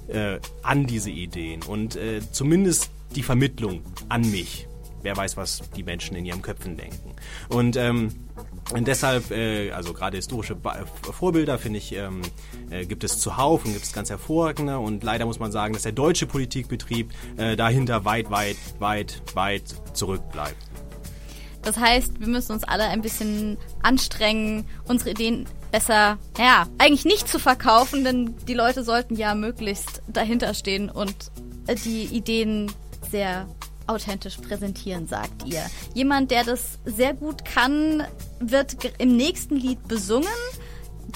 äh, 0.09 0.38
an 0.62 0.87
diese 0.87 1.11
Ideen 1.11 1.62
und 1.62 1.96
äh, 1.96 2.20
zumindest 2.33 2.90
die 3.14 3.22
Vermittlung 3.22 3.83
an 4.09 4.30
mich 4.30 4.66
wer 5.05 5.17
weiß, 5.17 5.37
was 5.37 5.62
die 5.77 5.85
Menschen 5.85 6.17
in 6.17 6.25
ihren 6.25 6.43
Köpfen 6.43 6.77
denken. 6.77 7.14
Und 7.49 7.77
ähm, 7.77 8.11
und 8.73 8.88
deshalb, 8.88 9.31
äh, 9.31 9.71
also 9.73 9.93
gerade 9.93 10.17
historische 10.17 10.55
ba 10.55 10.85
Vorbilder, 11.03 11.59
finde 11.59 11.79
ich, 11.79 11.95
ähm, 11.95 12.23
äh, 12.71 12.87
gibt 12.87 13.05
es 13.05 13.19
zuhauf 13.19 13.64
und 13.64 13.73
gibt 13.73 13.85
es 13.85 13.93
ganz 13.93 14.09
hervorragende. 14.09 14.79
Und 14.79 15.05
leider 15.05 15.27
muss 15.27 15.38
man 15.38 15.53
sagen, 15.53 15.75
dass 15.75 15.83
der 15.83 15.93
deutsche 15.93 16.27
Politikbetrieb 16.27 17.12
äh, 17.37 17.57
dahinter 17.57 18.07
weit, 18.07 18.31
weit, 18.31 18.57
weit, 18.79 19.23
weit 19.35 19.64
zurückbleibt. 19.93 20.57
Das 21.62 21.79
heißt, 21.79 22.21
wir 22.21 22.27
müssen 22.27 22.53
uns 22.53 22.64
alle 22.64 22.85
ein 22.85 23.03
bisschen 23.03 23.59
anstrengen, 23.83 24.67
unsere 24.87 25.11
Ideen 25.11 25.47
besser, 25.71 26.19
ja, 26.38 26.67
eigentlich 26.79 27.05
nicht 27.05 27.29
zu 27.29 27.38
verkaufen, 27.38 28.05
denn 28.05 28.35
die 28.47 28.55
Leute 28.55 28.85
sollten 28.85 29.17
ja 29.17 29.35
möglichst 29.35 30.03
dahinter 30.09 30.55
stehen 30.55 30.90
und 30.90 31.14
äh, 31.67 31.75
die 31.75 32.05
Ideen 32.05 32.71
sehr 33.11 33.47
authentisch 33.87 34.37
präsentieren, 34.38 35.07
sagt 35.07 35.44
ihr. 35.47 35.62
Jemand, 35.94 36.31
der 36.31 36.44
das 36.44 36.79
sehr 36.85 37.14
gut 37.14 37.44
kann, 37.44 38.05
wird 38.40 38.77
im 38.99 39.16
nächsten 39.16 39.57
Lied 39.57 39.87
besungen, 39.88 40.29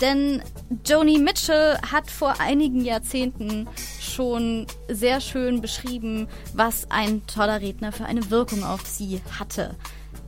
denn 0.01 0.43
Joni 0.87 1.19
Mitchell 1.19 1.79
hat 1.91 2.11
vor 2.11 2.41
einigen 2.41 2.85
Jahrzehnten 2.85 3.69
schon 4.01 4.67
sehr 4.89 5.21
schön 5.21 5.61
beschrieben, 5.61 6.29
was 6.55 6.91
ein 6.91 7.27
toller 7.27 7.61
Redner 7.61 7.93
für 7.93 8.05
eine 8.05 8.31
Wirkung 8.31 8.65
auf 8.65 8.87
sie 8.87 9.21
hatte. 9.39 9.75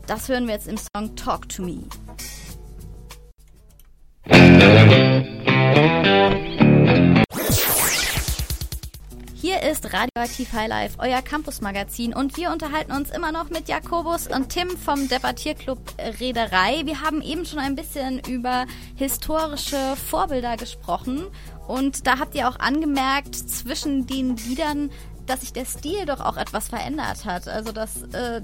Das 0.07 0.29
hören 0.29 0.47
wir 0.47 0.55
jetzt 0.55 0.67
im 0.67 0.77
Song 0.77 1.15
Talk 1.15 1.49
to 1.49 1.63
Me. 1.63 1.85
Ist 9.71 9.93
Radioaktiv 9.93 10.53
High 10.53 10.69
Life, 10.69 10.99
euer 10.99 11.23
Campus-Magazin 11.23 12.13
und 12.13 12.37
wir 12.37 12.51
unterhalten 12.51 12.91
uns 12.91 13.11
immer 13.11 13.31
noch 13.31 13.51
mit 13.51 13.69
Jakobus 13.69 14.27
und 14.27 14.49
Tim 14.49 14.69
vom 14.69 15.07
Debattierclub 15.07 15.79
Reederei. 16.19 16.83
Wir 16.87 17.03
haben 17.03 17.23
eben 17.23 17.47
schon 17.47 17.61
ein 17.61 17.77
bisschen 17.77 18.19
über 18.19 18.67
historische 18.97 19.95
Vorbilder 19.95 20.57
gesprochen 20.57 21.25
und 21.69 22.05
da 22.09 22.19
habt 22.19 22.35
ihr 22.35 22.49
auch 22.49 22.59
angemerkt, 22.59 23.37
zwischen 23.37 24.09
den 24.09 24.37
Liedern, 24.37 24.91
dass 25.27 25.43
sich 25.43 25.53
der 25.53 25.67
Stil 25.67 26.05
doch 26.05 26.19
auch 26.19 26.37
etwas 26.37 26.69
verändert 26.69 27.25
hat. 27.25 27.47
Also 27.47 27.71
dass 27.71 28.03
äh, 28.13 28.41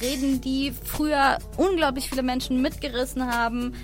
Reden, 0.00 0.40
die 0.40 0.72
früher 0.72 1.40
unglaublich 1.58 2.08
viele 2.08 2.22
Menschen 2.22 2.62
mitgerissen 2.62 3.30
haben, 3.30 3.74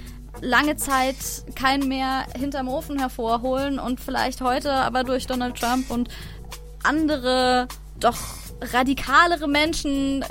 lange 0.41 0.77
Zeit 0.77 1.17
keinen 1.55 1.89
mehr 1.89 2.25
hinterm 2.39 2.69
Ofen 2.69 2.99
hervorholen 2.99 3.79
und 3.79 4.01
vielleicht 4.01 4.41
heute 4.41 4.73
aber 4.73 5.05
durch 5.05 5.27
Donald 5.27 5.57
Trump 5.57 5.91
und 5.91 6.09
andere, 6.83 7.69
doch 7.99 8.19
radikalere 8.61 9.49
Menschen 9.49 10.25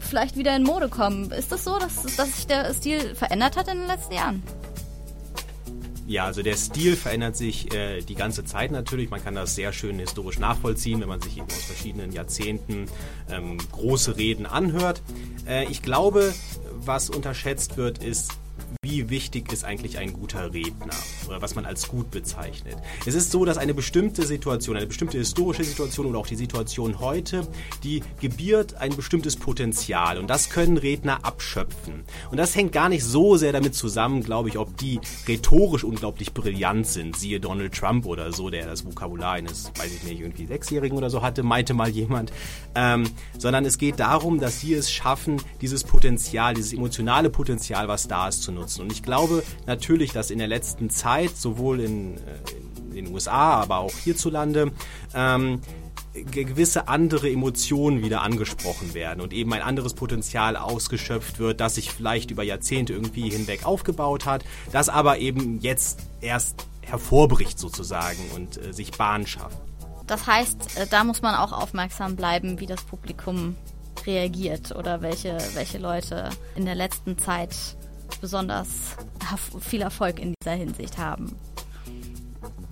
vielleicht 0.00 0.36
wieder 0.36 0.54
in 0.56 0.62
Mode 0.62 0.88
kommen. 0.88 1.30
Ist 1.30 1.52
das 1.52 1.64
so, 1.64 1.78
dass, 1.78 2.02
dass 2.16 2.36
sich 2.36 2.46
der 2.46 2.72
Stil 2.74 3.14
verändert 3.14 3.56
hat 3.56 3.68
in 3.68 3.78
den 3.78 3.86
letzten 3.86 4.14
Jahren? 4.14 4.42
Ja, 6.06 6.24
also 6.26 6.42
der 6.42 6.56
Stil 6.56 6.96
verändert 6.96 7.36
sich 7.36 7.72
äh, 7.72 8.02
die 8.02 8.14
ganze 8.14 8.44
Zeit 8.44 8.72
natürlich. 8.72 9.10
Man 9.10 9.22
kann 9.22 9.34
das 9.34 9.54
sehr 9.54 9.72
schön 9.72 9.98
historisch 9.98 10.38
nachvollziehen, 10.38 11.00
wenn 11.00 11.08
man 11.08 11.20
sich 11.20 11.38
eben 11.38 11.46
aus 11.46 11.64
verschiedenen 11.64 12.12
Jahrzehnten 12.12 12.86
ähm, 13.30 13.58
große 13.70 14.16
Reden 14.16 14.44
anhört. 14.44 15.00
Äh, 15.46 15.64
ich 15.70 15.80
glaube, 15.80 16.34
was 16.72 17.08
unterschätzt 17.08 17.76
wird, 17.76 18.02
ist, 18.02 18.32
wie 18.92 19.08
wichtig 19.08 19.50
ist 19.54 19.64
eigentlich 19.64 19.96
ein 19.96 20.12
guter 20.12 20.52
Redner 20.52 20.92
oder 21.26 21.40
was 21.40 21.54
man 21.54 21.64
als 21.64 21.88
gut 21.88 22.10
bezeichnet. 22.10 22.76
Es 23.06 23.14
ist 23.14 23.30
so, 23.30 23.46
dass 23.46 23.56
eine 23.56 23.72
bestimmte 23.72 24.26
Situation, 24.26 24.76
eine 24.76 24.86
bestimmte 24.86 25.16
historische 25.16 25.64
Situation 25.64 26.04
oder 26.04 26.18
auch 26.18 26.26
die 26.26 26.36
Situation 26.36 27.00
heute, 27.00 27.48
die 27.84 28.02
gebiert 28.20 28.74
ein 28.74 28.94
bestimmtes 28.94 29.36
Potenzial 29.36 30.18
und 30.18 30.28
das 30.28 30.50
können 30.50 30.76
Redner 30.76 31.24
abschöpfen. 31.24 32.04
Und 32.30 32.36
das 32.36 32.54
hängt 32.54 32.72
gar 32.72 32.90
nicht 32.90 33.02
so 33.02 33.38
sehr 33.38 33.52
damit 33.52 33.74
zusammen, 33.74 34.22
glaube 34.22 34.50
ich, 34.50 34.58
ob 34.58 34.76
die 34.76 35.00
rhetorisch 35.26 35.84
unglaublich 35.84 36.34
brillant 36.34 36.86
sind, 36.86 37.16
siehe 37.16 37.40
Donald 37.40 37.72
Trump 37.72 38.04
oder 38.04 38.30
so, 38.30 38.50
der 38.50 38.66
das 38.66 38.84
Vokabular 38.84 39.32
eines, 39.32 39.72
weiß 39.74 39.90
ich 39.90 40.02
nicht, 40.02 40.20
irgendwie 40.20 40.44
Sechsjährigen 40.44 40.98
oder 40.98 41.08
so 41.08 41.22
hatte, 41.22 41.42
meinte 41.42 41.72
mal 41.72 41.88
jemand, 41.88 42.30
ähm, 42.74 43.08
sondern 43.38 43.64
es 43.64 43.78
geht 43.78 44.00
darum, 44.00 44.38
dass 44.38 44.60
sie 44.60 44.74
es 44.74 44.92
schaffen, 44.92 45.40
dieses 45.62 45.82
Potenzial, 45.82 46.52
dieses 46.52 46.74
emotionale 46.74 47.30
Potenzial, 47.30 47.88
was 47.88 48.06
da 48.06 48.28
ist, 48.28 48.42
zu 48.42 48.52
nutzen. 48.52 48.81
Und 48.82 48.92
ich 48.92 49.02
glaube 49.02 49.42
natürlich, 49.66 50.12
dass 50.12 50.30
in 50.30 50.38
der 50.38 50.48
letzten 50.48 50.90
Zeit, 50.90 51.36
sowohl 51.36 51.80
in, 51.80 52.16
äh, 52.18 52.20
in 52.90 53.06
den 53.06 53.14
USA, 53.14 53.54
aber 53.62 53.78
auch 53.78 53.94
hierzulande, 53.94 54.72
ähm, 55.14 55.60
gewisse 56.12 56.88
andere 56.88 57.30
Emotionen 57.30 58.02
wieder 58.02 58.20
angesprochen 58.20 58.92
werden 58.92 59.20
und 59.20 59.32
eben 59.32 59.52
ein 59.54 59.62
anderes 59.62 59.94
Potenzial 59.94 60.56
ausgeschöpft 60.56 61.38
wird, 61.38 61.60
das 61.60 61.76
sich 61.76 61.90
vielleicht 61.90 62.30
über 62.30 62.42
Jahrzehnte 62.42 62.92
irgendwie 62.92 63.30
hinweg 63.30 63.64
aufgebaut 63.64 64.26
hat, 64.26 64.44
das 64.72 64.88
aber 64.90 65.18
eben 65.18 65.60
jetzt 65.60 66.00
erst 66.20 66.66
hervorbricht 66.82 67.58
sozusagen 67.58 68.18
und 68.34 68.58
äh, 68.58 68.72
sich 68.72 68.90
Bahn 68.92 69.26
schafft. 69.26 69.58
Das 70.06 70.26
heißt, 70.26 70.78
äh, 70.78 70.86
da 70.90 71.04
muss 71.04 71.22
man 71.22 71.34
auch 71.34 71.52
aufmerksam 71.52 72.16
bleiben, 72.16 72.60
wie 72.60 72.66
das 72.66 72.82
Publikum 72.82 73.56
reagiert 74.06 74.74
oder 74.74 75.00
welche, 75.00 75.38
welche 75.54 75.78
Leute 75.78 76.28
in 76.56 76.64
der 76.64 76.74
letzten 76.74 77.18
Zeit 77.18 77.54
besonders 78.20 78.68
viel 79.60 79.82
Erfolg 79.82 80.18
in 80.18 80.34
dieser 80.42 80.56
Hinsicht 80.56 80.98
haben. 80.98 81.34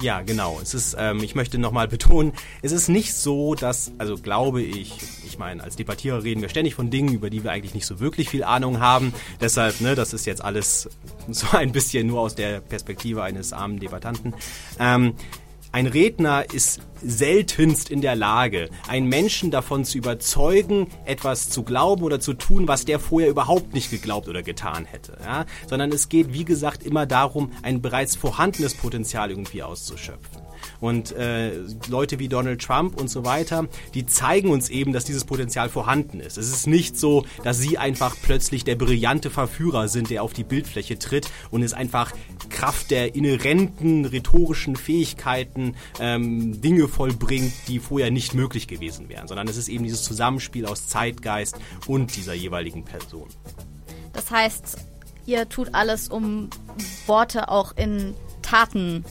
Ja, 0.03 0.23
genau. 0.23 0.59
Es 0.63 0.73
ist, 0.73 0.97
ähm, 0.99 1.23
ich 1.23 1.35
möchte 1.35 1.59
nochmal 1.59 1.87
betonen, 1.87 2.33
es 2.63 2.73
ist 2.73 2.89
nicht 2.89 3.13
so, 3.13 3.55
dass, 3.55 3.93
also 3.99 4.17
glaube 4.17 4.63
ich, 4.63 4.95
ich 5.27 5.39
meine, 5.39 5.63
als 5.63 5.77
Debattierer 5.77 6.23
reden 6.23 6.41
wir 6.41 6.49
ständig 6.49 6.75
von 6.75 6.91
Dingen, 6.91 7.13
über 7.13 7.29
die 7.29 7.45
wir 7.45 7.51
eigentlich 7.51 7.75
nicht 7.75 7.85
so 7.85 8.01
wirklich 8.01 8.31
viel 8.31 8.43
Ahnung 8.43 8.81
haben. 8.81 9.13
Deshalb, 9.41 9.81
ne, 9.83 9.95
das 9.95 10.15
ist 10.15 10.25
jetzt 10.25 10.43
alles 10.43 10.89
so 11.29 11.55
ein 11.55 11.73
bisschen 11.73 12.07
nur 12.07 12.21
aus 12.21 12.35
der 12.35 12.61
Perspektive 12.61 13.23
eines 13.23 13.53
armen 13.53 13.79
Debattanten. 13.79 14.35
Ähm, 14.79 15.15
ein 15.73 15.87
Redner 15.87 16.53
ist 16.53 16.81
seltenst 17.01 17.91
in 17.91 18.01
der 18.01 18.17
Lage, 18.17 18.71
einen 18.89 19.09
Menschen 19.09 19.51
davon 19.51 19.85
zu 19.85 19.99
überzeugen, 19.99 20.89
etwas 21.05 21.49
zu 21.49 21.63
glauben 21.63 22.03
oder 22.03 22.19
zu 22.19 22.35
tun, 22.35 22.67
was 22.67 22.85
der 22.85 22.99
vorher 22.99 23.31
überhaupt 23.31 23.73
nicht 23.73 23.91
geglaubt 23.91 24.29
oder 24.29 24.43
getan 24.43 24.85
hätte. 24.85 25.17
Ja? 25.25 25.47
Sondern 25.69 25.93
es 25.93 26.09
geht, 26.09 26.33
wie 26.33 26.45
gesagt, 26.45 26.83
immer 26.83 27.07
darum, 27.07 27.53
ein 27.63 27.81
bereits 27.81 28.17
vorhandenes 28.17 28.75
Potenzial 28.75 29.31
irgendwie 29.31 29.63
auszuschöpfen. 29.63 30.50
Und 30.81 31.13
äh, 31.13 31.53
Leute 31.89 32.19
wie 32.19 32.29
Donald 32.29 32.63
Trump 32.63 33.01
und 33.01 33.09
so 33.09 33.25
weiter, 33.25 33.67
die 33.95 34.07
zeigen 34.07 34.51
uns 34.51 34.69
eben, 34.69 34.93
dass 34.93 35.05
dieses 35.05 35.25
Potenzial 35.25 35.69
vorhanden 35.69 36.21
ist. 36.21 36.39
Es 36.39 36.49
ist 36.49 36.67
nicht 36.67 36.99
so, 36.99 37.25
dass 37.45 37.59
sie 37.59 37.79
einfach 37.79 38.17
plötzlich 38.23 38.65
der 38.65 38.77
brillante 38.77 39.31
Verführer 39.31 39.89
sind, 39.89 40.11
der 40.11 40.23
auf 40.23 40.33
die 40.33 40.45
Bildfläche 40.45 40.99
tritt 40.99 41.31
und 41.51 41.63
es 41.63 41.73
einfach 41.73 42.13
Kraft 42.49 42.91
der 42.91 43.15
inhärenten 43.15 44.05
rhetorischen 44.05 44.77
Fähigkeiten 44.77 45.75
ähm, 45.99 46.61
Dinge 46.61 46.89
vollbringt, 46.89 47.53
die 47.69 47.79
vorher 47.79 48.11
nicht 48.11 48.35
möglich 48.35 48.69
gewesen 48.69 49.09
wären, 49.09 49.29
sondern 49.29 49.49
es 49.49 49.57
ist 49.57 49.69
eben 49.69 49.85
dieses 49.85 50.03
Zusammenspiel 50.03 50.67
aus 50.67 50.89
Zeitgeist 50.89 51.57
und 51.87 52.17
dieser 52.17 52.35
jeweiligen 52.35 52.85
Person. 52.85 53.29
Das 54.13 54.31
heißt, 54.31 54.79
ihr 55.27 55.49
tut 55.49 55.75
alles, 55.75 56.09
um 56.09 56.51
Worte 57.07 57.49
auch 57.49 57.77
in 57.77 58.15
Taten 58.43 59.05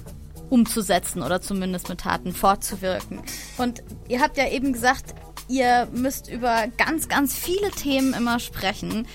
umzusetzen 0.50 1.22
oder 1.22 1.42
zumindest 1.42 1.90
mit 1.90 2.02
Taten 2.02 2.34
fortzuwirken. 2.34 3.22
Und 3.58 3.84
ihr 4.08 4.22
habt 4.22 4.38
ja 4.38 4.50
eben 4.50 4.74
gesagt, 4.74 5.14
ihr 5.48 5.88
müsst 5.92 6.30
über 6.30 6.66
ganz, 6.78 7.08
ganz 7.08 7.36
viele 7.36 7.72
Themen 7.72 8.14
immer 8.14 8.40
sprechen. 8.40 9.08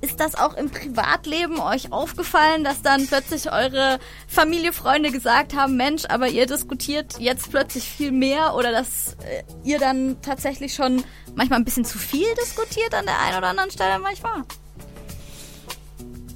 Ist 0.00 0.20
das 0.20 0.36
auch 0.36 0.54
im 0.54 0.70
Privatleben 0.70 1.58
euch 1.58 1.90
aufgefallen, 1.92 2.62
dass 2.62 2.82
dann 2.82 3.08
plötzlich 3.08 3.50
eure 3.50 3.98
Familie, 4.28 4.72
Freunde 4.72 5.10
gesagt 5.10 5.56
haben, 5.56 5.76
Mensch, 5.76 6.04
aber 6.08 6.28
ihr 6.28 6.46
diskutiert 6.46 7.18
jetzt 7.18 7.50
plötzlich 7.50 7.84
viel 7.84 8.12
mehr 8.12 8.54
oder 8.54 8.70
dass 8.70 9.16
äh, 9.24 9.42
ihr 9.64 9.80
dann 9.80 10.22
tatsächlich 10.22 10.74
schon 10.74 11.02
manchmal 11.34 11.58
ein 11.58 11.64
bisschen 11.64 11.84
zu 11.84 11.98
viel 11.98 12.28
diskutiert 12.40 12.94
an 12.94 13.06
der 13.06 13.18
einen 13.20 13.38
oder 13.38 13.48
anderen 13.48 13.72
Stelle 13.72 13.98
manchmal? 13.98 14.44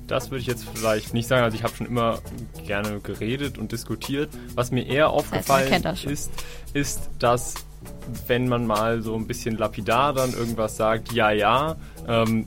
Das 0.06 0.30
würde 0.30 0.40
ich 0.40 0.46
jetzt 0.46 0.66
vielleicht 0.74 1.14
nicht 1.14 1.28
sagen. 1.28 1.44
Also 1.44 1.56
ich 1.56 1.62
habe 1.62 1.74
schon 1.74 1.86
immer 1.86 2.18
gerne 2.66 3.00
geredet 3.00 3.58
und 3.58 3.72
diskutiert. 3.72 4.30
Was 4.54 4.70
mir 4.70 4.86
eher 4.86 5.10
aufgefallen 5.10 5.82
das 5.82 6.00
heißt, 6.00 6.10
ist, 6.10 6.30
ist, 6.74 7.10
dass 7.18 7.54
wenn 8.26 8.48
man 8.48 8.66
mal 8.66 9.02
so 9.02 9.14
ein 9.14 9.26
bisschen 9.26 9.56
lapidar 9.56 10.12
dann 10.12 10.32
irgendwas 10.32 10.76
sagt, 10.76 11.12
ja, 11.12 11.30
ja, 11.30 11.76
ähm, 12.06 12.46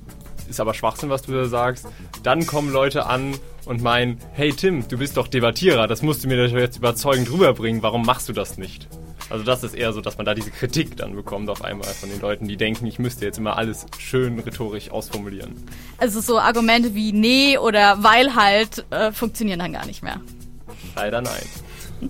ist 0.49 0.59
aber 0.59 0.73
Schwachsinn, 0.73 1.09
was 1.09 1.23
du 1.23 1.31
da 1.31 1.45
sagst, 1.45 1.87
dann 2.23 2.45
kommen 2.45 2.71
Leute 2.71 3.05
an 3.07 3.33
und 3.65 3.81
meinen, 3.81 4.19
hey 4.33 4.53
Tim, 4.53 4.87
du 4.87 4.97
bist 4.97 5.17
doch 5.17 5.27
Debattierer, 5.27 5.87
das 5.87 6.01
musst 6.01 6.23
du 6.23 6.27
mir 6.27 6.47
doch 6.47 6.55
jetzt 6.55 6.77
überzeugend 6.77 7.31
rüberbringen, 7.31 7.81
warum 7.81 8.05
machst 8.05 8.29
du 8.29 8.33
das 8.33 8.57
nicht? 8.57 8.87
Also 9.29 9.43
das 9.43 9.63
ist 9.63 9.73
eher 9.73 9.91
so, 9.93 10.01
dass 10.01 10.17
man 10.17 10.25
da 10.25 10.33
diese 10.33 10.51
Kritik 10.51 10.97
dann 10.97 11.15
bekommt 11.15 11.49
auf 11.49 11.63
einmal 11.63 11.87
von 11.87 12.09
den 12.09 12.21
Leuten, 12.21 12.47
die 12.47 12.57
denken, 12.57 12.85
ich 12.85 12.99
müsste 12.99 13.25
jetzt 13.25 13.37
immer 13.37 13.57
alles 13.57 13.85
schön 13.97 14.39
rhetorisch 14.39 14.91
ausformulieren. 14.91 15.55
Also 15.97 16.21
so 16.21 16.39
Argumente 16.39 16.93
wie 16.93 17.11
nee 17.11 17.57
oder 17.57 18.03
weil 18.03 18.35
halt 18.35 18.85
äh, 18.91 19.11
funktionieren 19.11 19.59
dann 19.59 19.73
gar 19.73 19.85
nicht 19.85 20.03
mehr. 20.03 20.21
Leider 20.95 21.21
nein. 21.21 21.43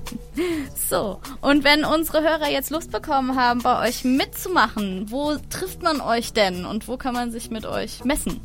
So, 0.90 1.20
und 1.42 1.64
wenn 1.64 1.86
unsere 1.86 2.22
Hörer 2.22 2.50
jetzt 2.50 2.70
Lust 2.70 2.92
bekommen 2.92 3.36
haben, 3.36 3.62
bei 3.62 3.88
euch 3.88 4.04
mitzumachen, 4.04 5.10
wo 5.10 5.36
trifft 5.50 5.82
man 5.82 6.02
euch 6.02 6.34
denn 6.34 6.66
und 6.66 6.88
wo 6.88 6.98
kann 6.98 7.14
man 7.14 7.32
sich 7.32 7.50
mit 7.50 7.66
euch 7.66 8.04
messen? 8.04 8.42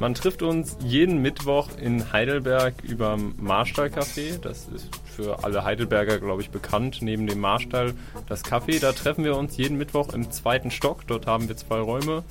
Man 0.00 0.14
trifft 0.14 0.42
uns 0.42 0.76
jeden 0.84 1.20
Mittwoch 1.22 1.70
in 1.76 2.12
Heidelberg 2.12 2.84
über 2.84 3.16
Marstall 3.36 3.88
Café. 3.88 4.38
Das 4.40 4.68
ist 4.68 4.88
für 5.04 5.42
alle 5.42 5.64
Heidelberger, 5.64 6.20
glaube 6.20 6.40
ich, 6.40 6.50
bekannt. 6.50 6.98
Neben 7.00 7.26
dem 7.26 7.40
Marstall 7.40 7.94
das 8.28 8.44
Café. 8.44 8.80
Da 8.80 8.92
treffen 8.92 9.24
wir 9.24 9.36
uns 9.36 9.56
jeden 9.56 9.76
Mittwoch 9.76 10.12
im 10.12 10.30
zweiten 10.30 10.70
Stock. 10.70 11.04
Dort 11.08 11.26
haben 11.26 11.48
wir 11.48 11.56
zwei 11.56 11.80
Räume. 11.80 12.22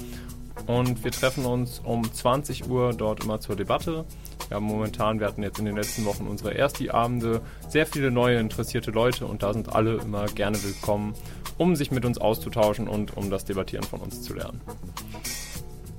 Und 0.65 1.03
wir 1.03 1.11
treffen 1.11 1.45
uns 1.45 1.81
um 1.83 2.11
20 2.11 2.69
Uhr 2.69 2.93
dort 2.93 3.25
immer 3.25 3.41
zur 3.41 3.57
Debatte. 3.57 4.05
Wir 4.47 4.55
haben 4.55 4.65
momentan, 4.65 5.19
wir 5.19 5.27
hatten 5.27 5.43
jetzt 5.43 5.59
in 5.59 5.65
den 5.65 5.75
letzten 5.75 6.05
Wochen 6.05 6.25
unsere 6.25 6.57
Ersti-Abende, 6.57 7.41
sehr 7.67 7.85
viele 7.85 8.11
neue 8.11 8.39
interessierte 8.39 8.91
Leute 8.91 9.25
und 9.25 9.43
da 9.43 9.53
sind 9.53 9.75
alle 9.75 9.97
immer 9.97 10.25
gerne 10.27 10.61
willkommen, 10.63 11.13
um 11.57 11.75
sich 11.75 11.91
mit 11.91 12.05
uns 12.05 12.17
auszutauschen 12.17 12.87
und 12.87 13.17
um 13.17 13.29
das 13.29 13.43
Debattieren 13.43 13.83
von 13.83 13.99
uns 13.99 14.21
zu 14.21 14.33
lernen. 14.33 14.61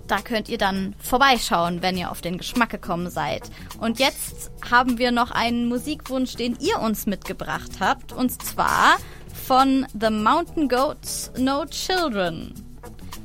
Da 0.08 0.22
könnt 0.22 0.48
ihr 0.48 0.56
dann 0.58 0.94
vorbeischauen, 0.98 1.82
wenn 1.82 1.98
ihr 1.98 2.10
auf 2.10 2.22
den 2.22 2.38
Geschmack 2.38 2.70
gekommen 2.70 3.10
seid. 3.10 3.42
Und 3.78 3.98
jetzt 3.98 4.50
haben 4.68 4.98
wir 4.98 5.12
noch 5.12 5.30
einen 5.30 5.68
Musikwunsch, 5.68 6.34
den 6.34 6.56
ihr 6.60 6.80
uns 6.80 7.06
mitgebracht 7.06 7.72
habt. 7.78 8.12
Und 8.12 8.42
zwar 8.42 8.96
von 9.46 9.86
The 9.98 10.08
Mountain 10.10 10.68
Goats 10.68 11.30
No 11.36 11.66
Children. 11.66 12.54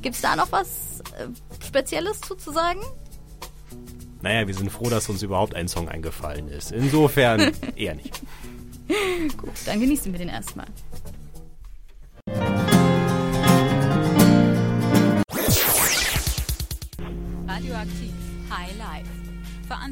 Gibt's 0.01 0.19
da 0.19 0.35
noch 0.35 0.51
was 0.51 0.99
äh, 1.17 1.27
Spezielles 1.65 2.19
zu, 2.19 2.35
zu 2.35 2.51
sagen? 2.51 2.81
Naja, 4.21 4.45
wir 4.45 4.53
sind 4.53 4.69
froh, 4.69 4.89
dass 4.89 5.07
uns 5.07 5.23
überhaupt 5.23 5.55
ein 5.55 5.69
Song 5.69 5.87
eingefallen 5.87 6.49
ist. 6.49 6.73
Insofern 6.73 7.53
eher 7.77 7.95
nicht. 7.95 8.21
Gut, 9.37 9.53
dann 9.65 9.79
genießen 9.79 10.11
wir 10.11 10.19
den 10.19 10.29
erstmal. 10.29 10.67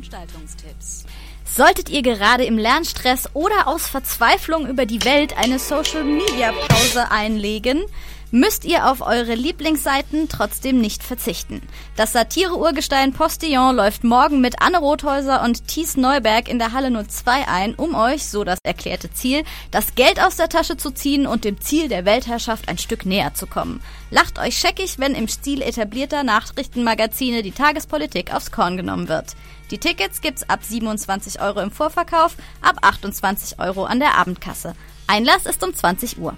Veranstaltungstipps. 0.02 1.06
Solltet 1.46 1.90
ihr 1.90 2.02
gerade 2.02 2.46
im 2.46 2.58
Lernstress 2.58 3.30
oder 3.34 3.68
aus 3.68 3.88
Verzweiflung 3.88 4.68
über 4.68 4.86
die 4.86 5.04
Welt 5.06 5.38
eine 5.38 5.60
Social-Media-Pause 5.60 7.12
einlegen, 7.12 7.84
müsst 8.32 8.66
ihr 8.66 8.90
auf 8.90 9.02
eure 9.02 9.36
Lieblingsseiten 9.36 10.30
trotzdem 10.30 10.80
nicht 10.80 11.04
verzichten. 11.04 11.62
Das 11.96 12.14
Satire-Urgestein 12.14 13.14
Postillon 13.14 13.76
läuft 13.76 14.04
morgen 14.04 14.42
mit 14.42 14.62
Anne 14.62 14.80
Rothäuser 14.80 15.44
und 15.44 15.68
Thies 15.68 15.98
Neuberg 15.98 16.48
in 16.48 16.58
der 16.58 16.72
Halle 16.72 16.92
02 16.92 17.48
ein, 17.48 17.76
um 17.76 17.94
euch, 17.94 18.26
so 18.26 18.44
das 18.44 18.60
erklärte 18.64 19.12
Ziel, 19.12 19.44
das 19.70 19.96
Geld 19.96 20.22
aus 20.22 20.38
der 20.38 20.50
Tasche 20.50 20.78
zu 20.78 20.92
ziehen 20.92 21.28
und 21.28 21.44
dem 21.44 21.62
Ziel 21.62 21.90
der 21.90 22.06
Weltherrschaft 22.06 22.70
ein 22.70 22.78
Stück 22.78 23.06
näher 23.06 23.34
zu 23.34 23.48
kommen. 23.48 23.82
Lacht 24.10 24.40
euch 24.40 24.58
scheckig, 24.58 25.00
wenn 25.00 25.16
im 25.16 25.28
Stil 25.28 25.62
etablierter 25.62 26.24
Nachrichtenmagazine 26.24 27.44
die 27.44 27.52
Tagespolitik 27.52 28.34
aufs 28.34 28.52
Korn 28.52 28.78
genommen 28.78 29.08
wird. 29.08 29.36
Die 29.72 29.78
Tickets 29.78 30.22
gibt's 30.22 30.50
ab 30.50 30.60
27 30.64 31.42
Euro 31.42 31.62
im 31.62 31.72
Vorverkauf, 31.72 32.36
ab 32.62 32.78
28 32.82 33.60
Euro 33.60 33.86
an 33.86 34.00
der 34.00 34.18
Abendkasse. 34.18 34.76
Einlass 35.08 35.46
ist 35.46 35.64
um 35.64 35.74
20 35.74 36.18
Uhr. 36.20 36.36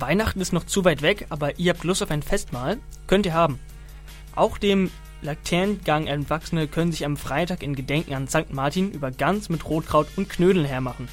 Weihnachten 0.00 0.40
ist 0.40 0.52
noch 0.52 0.64
zu 0.64 0.84
weit 0.84 1.02
weg, 1.02 1.26
aber 1.30 1.58
ihr 1.58 1.72
habt 1.72 1.84
Lust 1.84 2.02
auf 2.02 2.10
ein 2.10 2.22
Festmahl? 2.22 2.78
Könnt 3.06 3.26
ihr 3.26 3.34
haben. 3.34 3.58
Auch 4.34 4.58
dem 4.58 4.90
Laternengang 5.22 6.06
Erwachsene 6.06 6.66
können 6.66 6.92
sich 6.92 7.04
am 7.04 7.16
Freitag 7.16 7.62
in 7.62 7.74
Gedenken 7.74 8.14
an 8.14 8.28
St. 8.28 8.52
Martin 8.52 8.90
über 8.92 9.10
Gans 9.10 9.48
mit 9.48 9.68
Rotkraut 9.68 10.08
und 10.16 10.28
Knödeln 10.28 10.64
hermachen. 10.64 11.08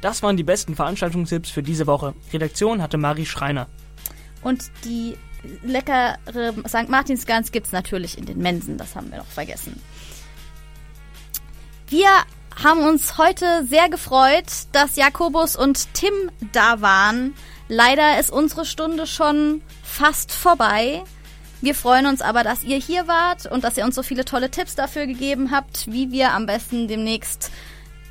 Das 0.00 0.22
waren 0.22 0.36
die 0.36 0.44
besten 0.44 0.74
Veranstaltungstipps 0.74 1.50
für 1.50 1.62
diese 1.62 1.86
Woche. 1.86 2.14
Redaktion 2.32 2.82
hatte 2.82 2.98
Marie 2.98 3.26
Schreiner. 3.26 3.68
Und 4.42 4.70
die 4.84 5.16
leckere 5.62 6.18
St. 6.68 6.88
Martinsgans 6.88 7.52
gibt's 7.52 7.72
natürlich 7.72 8.18
in 8.18 8.26
den 8.26 8.38
Mensen, 8.38 8.78
das 8.78 8.94
haben 8.96 9.10
wir 9.10 9.18
noch 9.18 9.26
vergessen. 9.26 9.80
Wir 11.88 12.08
haben 12.62 12.80
uns 12.80 13.18
heute 13.18 13.66
sehr 13.66 13.88
gefreut, 13.88 14.46
dass 14.72 14.96
Jakobus 14.96 15.56
und 15.56 15.92
Tim 15.94 16.12
da 16.52 16.80
waren. 16.80 17.34
Leider 17.68 18.18
ist 18.18 18.30
unsere 18.30 18.64
Stunde 18.64 19.06
schon 19.06 19.62
fast 19.82 20.32
vorbei. 20.32 21.02
Wir 21.60 21.74
freuen 21.74 22.06
uns 22.06 22.20
aber, 22.20 22.42
dass 22.42 22.62
ihr 22.62 22.76
hier 22.76 23.08
wart 23.08 23.46
und 23.46 23.64
dass 23.64 23.78
ihr 23.78 23.84
uns 23.84 23.94
so 23.94 24.02
viele 24.02 24.24
tolle 24.24 24.50
Tipps 24.50 24.74
dafür 24.74 25.06
gegeben 25.06 25.50
habt, 25.50 25.90
wie 25.90 26.10
wir 26.10 26.32
am 26.32 26.44
besten 26.46 26.88
demnächst 26.88 27.50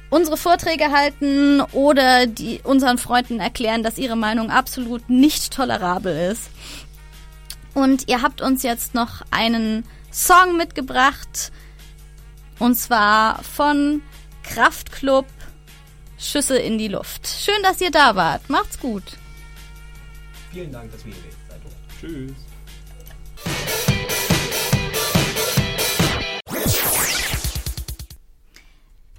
unsere 0.09 0.37
Vorträge 0.37 0.91
halten 0.91 1.61
oder 1.71 2.25
die 2.25 2.61
unseren 2.63 2.97
Freunden 2.97 3.39
erklären, 3.39 3.83
dass 3.83 3.97
ihre 3.97 4.15
Meinung 4.15 4.49
absolut 4.49 5.09
nicht 5.09 5.53
tolerabel 5.53 6.31
ist. 6.31 6.49
Und 7.73 8.07
ihr 8.07 8.21
habt 8.21 8.41
uns 8.41 8.63
jetzt 8.63 8.93
noch 8.93 9.21
einen 9.31 9.85
Song 10.11 10.57
mitgebracht, 10.57 11.51
und 12.59 12.75
zwar 12.75 13.43
von 13.43 14.01
Kraftklub 14.43 15.25
Schüsse 16.17 16.57
in 16.57 16.77
die 16.77 16.87
Luft. 16.87 17.27
Schön, 17.27 17.61
dass 17.63 17.81
ihr 17.81 17.91
da 17.91 18.15
wart. 18.15 18.49
Macht's 18.49 18.79
gut. 18.79 19.03
Vielen 20.53 20.71
Dank, 20.71 20.91
dass 20.91 21.03
wir 21.03 21.13
hier 21.13 21.31
seid. 21.49 21.61
Tschüss. 21.99 22.31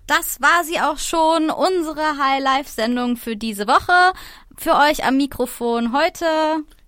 Das 0.06 0.40
war 0.40 0.62
sie 0.62 0.78
auch 0.78 0.98
schon, 0.98 1.50
unsere 1.50 2.18
High-Life-Sendung 2.18 3.16
für 3.16 3.36
diese 3.36 3.66
Woche. 3.66 4.12
Für 4.56 4.76
euch 4.76 5.04
am 5.04 5.16
Mikrofon 5.16 5.92
heute 5.92 6.26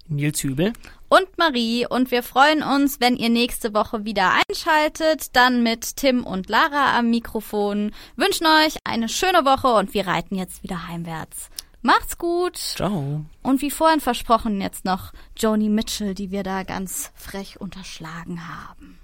Nils 0.06 0.44
Hübel. 0.44 0.72
und 1.08 1.26
Marie 1.36 1.84
und 1.88 2.12
wir 2.12 2.22
freuen 2.22 2.62
uns, 2.62 3.00
wenn 3.00 3.16
ihr 3.16 3.30
nächste 3.30 3.74
Woche 3.74 4.04
wieder 4.04 4.32
einschaltet, 4.48 5.34
dann 5.34 5.64
mit 5.64 5.96
Tim 5.96 6.24
und 6.24 6.48
Lara 6.48 6.96
am 6.96 7.10
Mikrofon. 7.10 7.90
Wünschen 8.14 8.46
euch 8.46 8.76
eine 8.84 9.08
schöne 9.08 9.44
Woche 9.44 9.74
und 9.74 9.92
wir 9.92 10.06
reiten 10.06 10.36
jetzt 10.36 10.62
wieder 10.62 10.86
heimwärts. 10.86 11.50
Macht's 11.82 12.18
gut. 12.18 12.56
Ciao. 12.56 13.24
Und 13.42 13.62
wie 13.62 13.70
vorhin 13.70 14.00
versprochen 14.00 14.60
jetzt 14.60 14.84
noch 14.84 15.12
Joni 15.36 15.68
Mitchell, 15.68 16.14
die 16.14 16.30
wir 16.30 16.42
da 16.42 16.62
ganz 16.62 17.12
frech 17.14 17.60
unterschlagen 17.60 18.48
haben. 18.48 18.98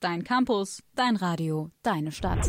Dein 0.00 0.24
Campus, 0.24 0.82
dein 0.94 1.16
Radio, 1.16 1.70
deine 1.82 2.12
Stadt. 2.12 2.46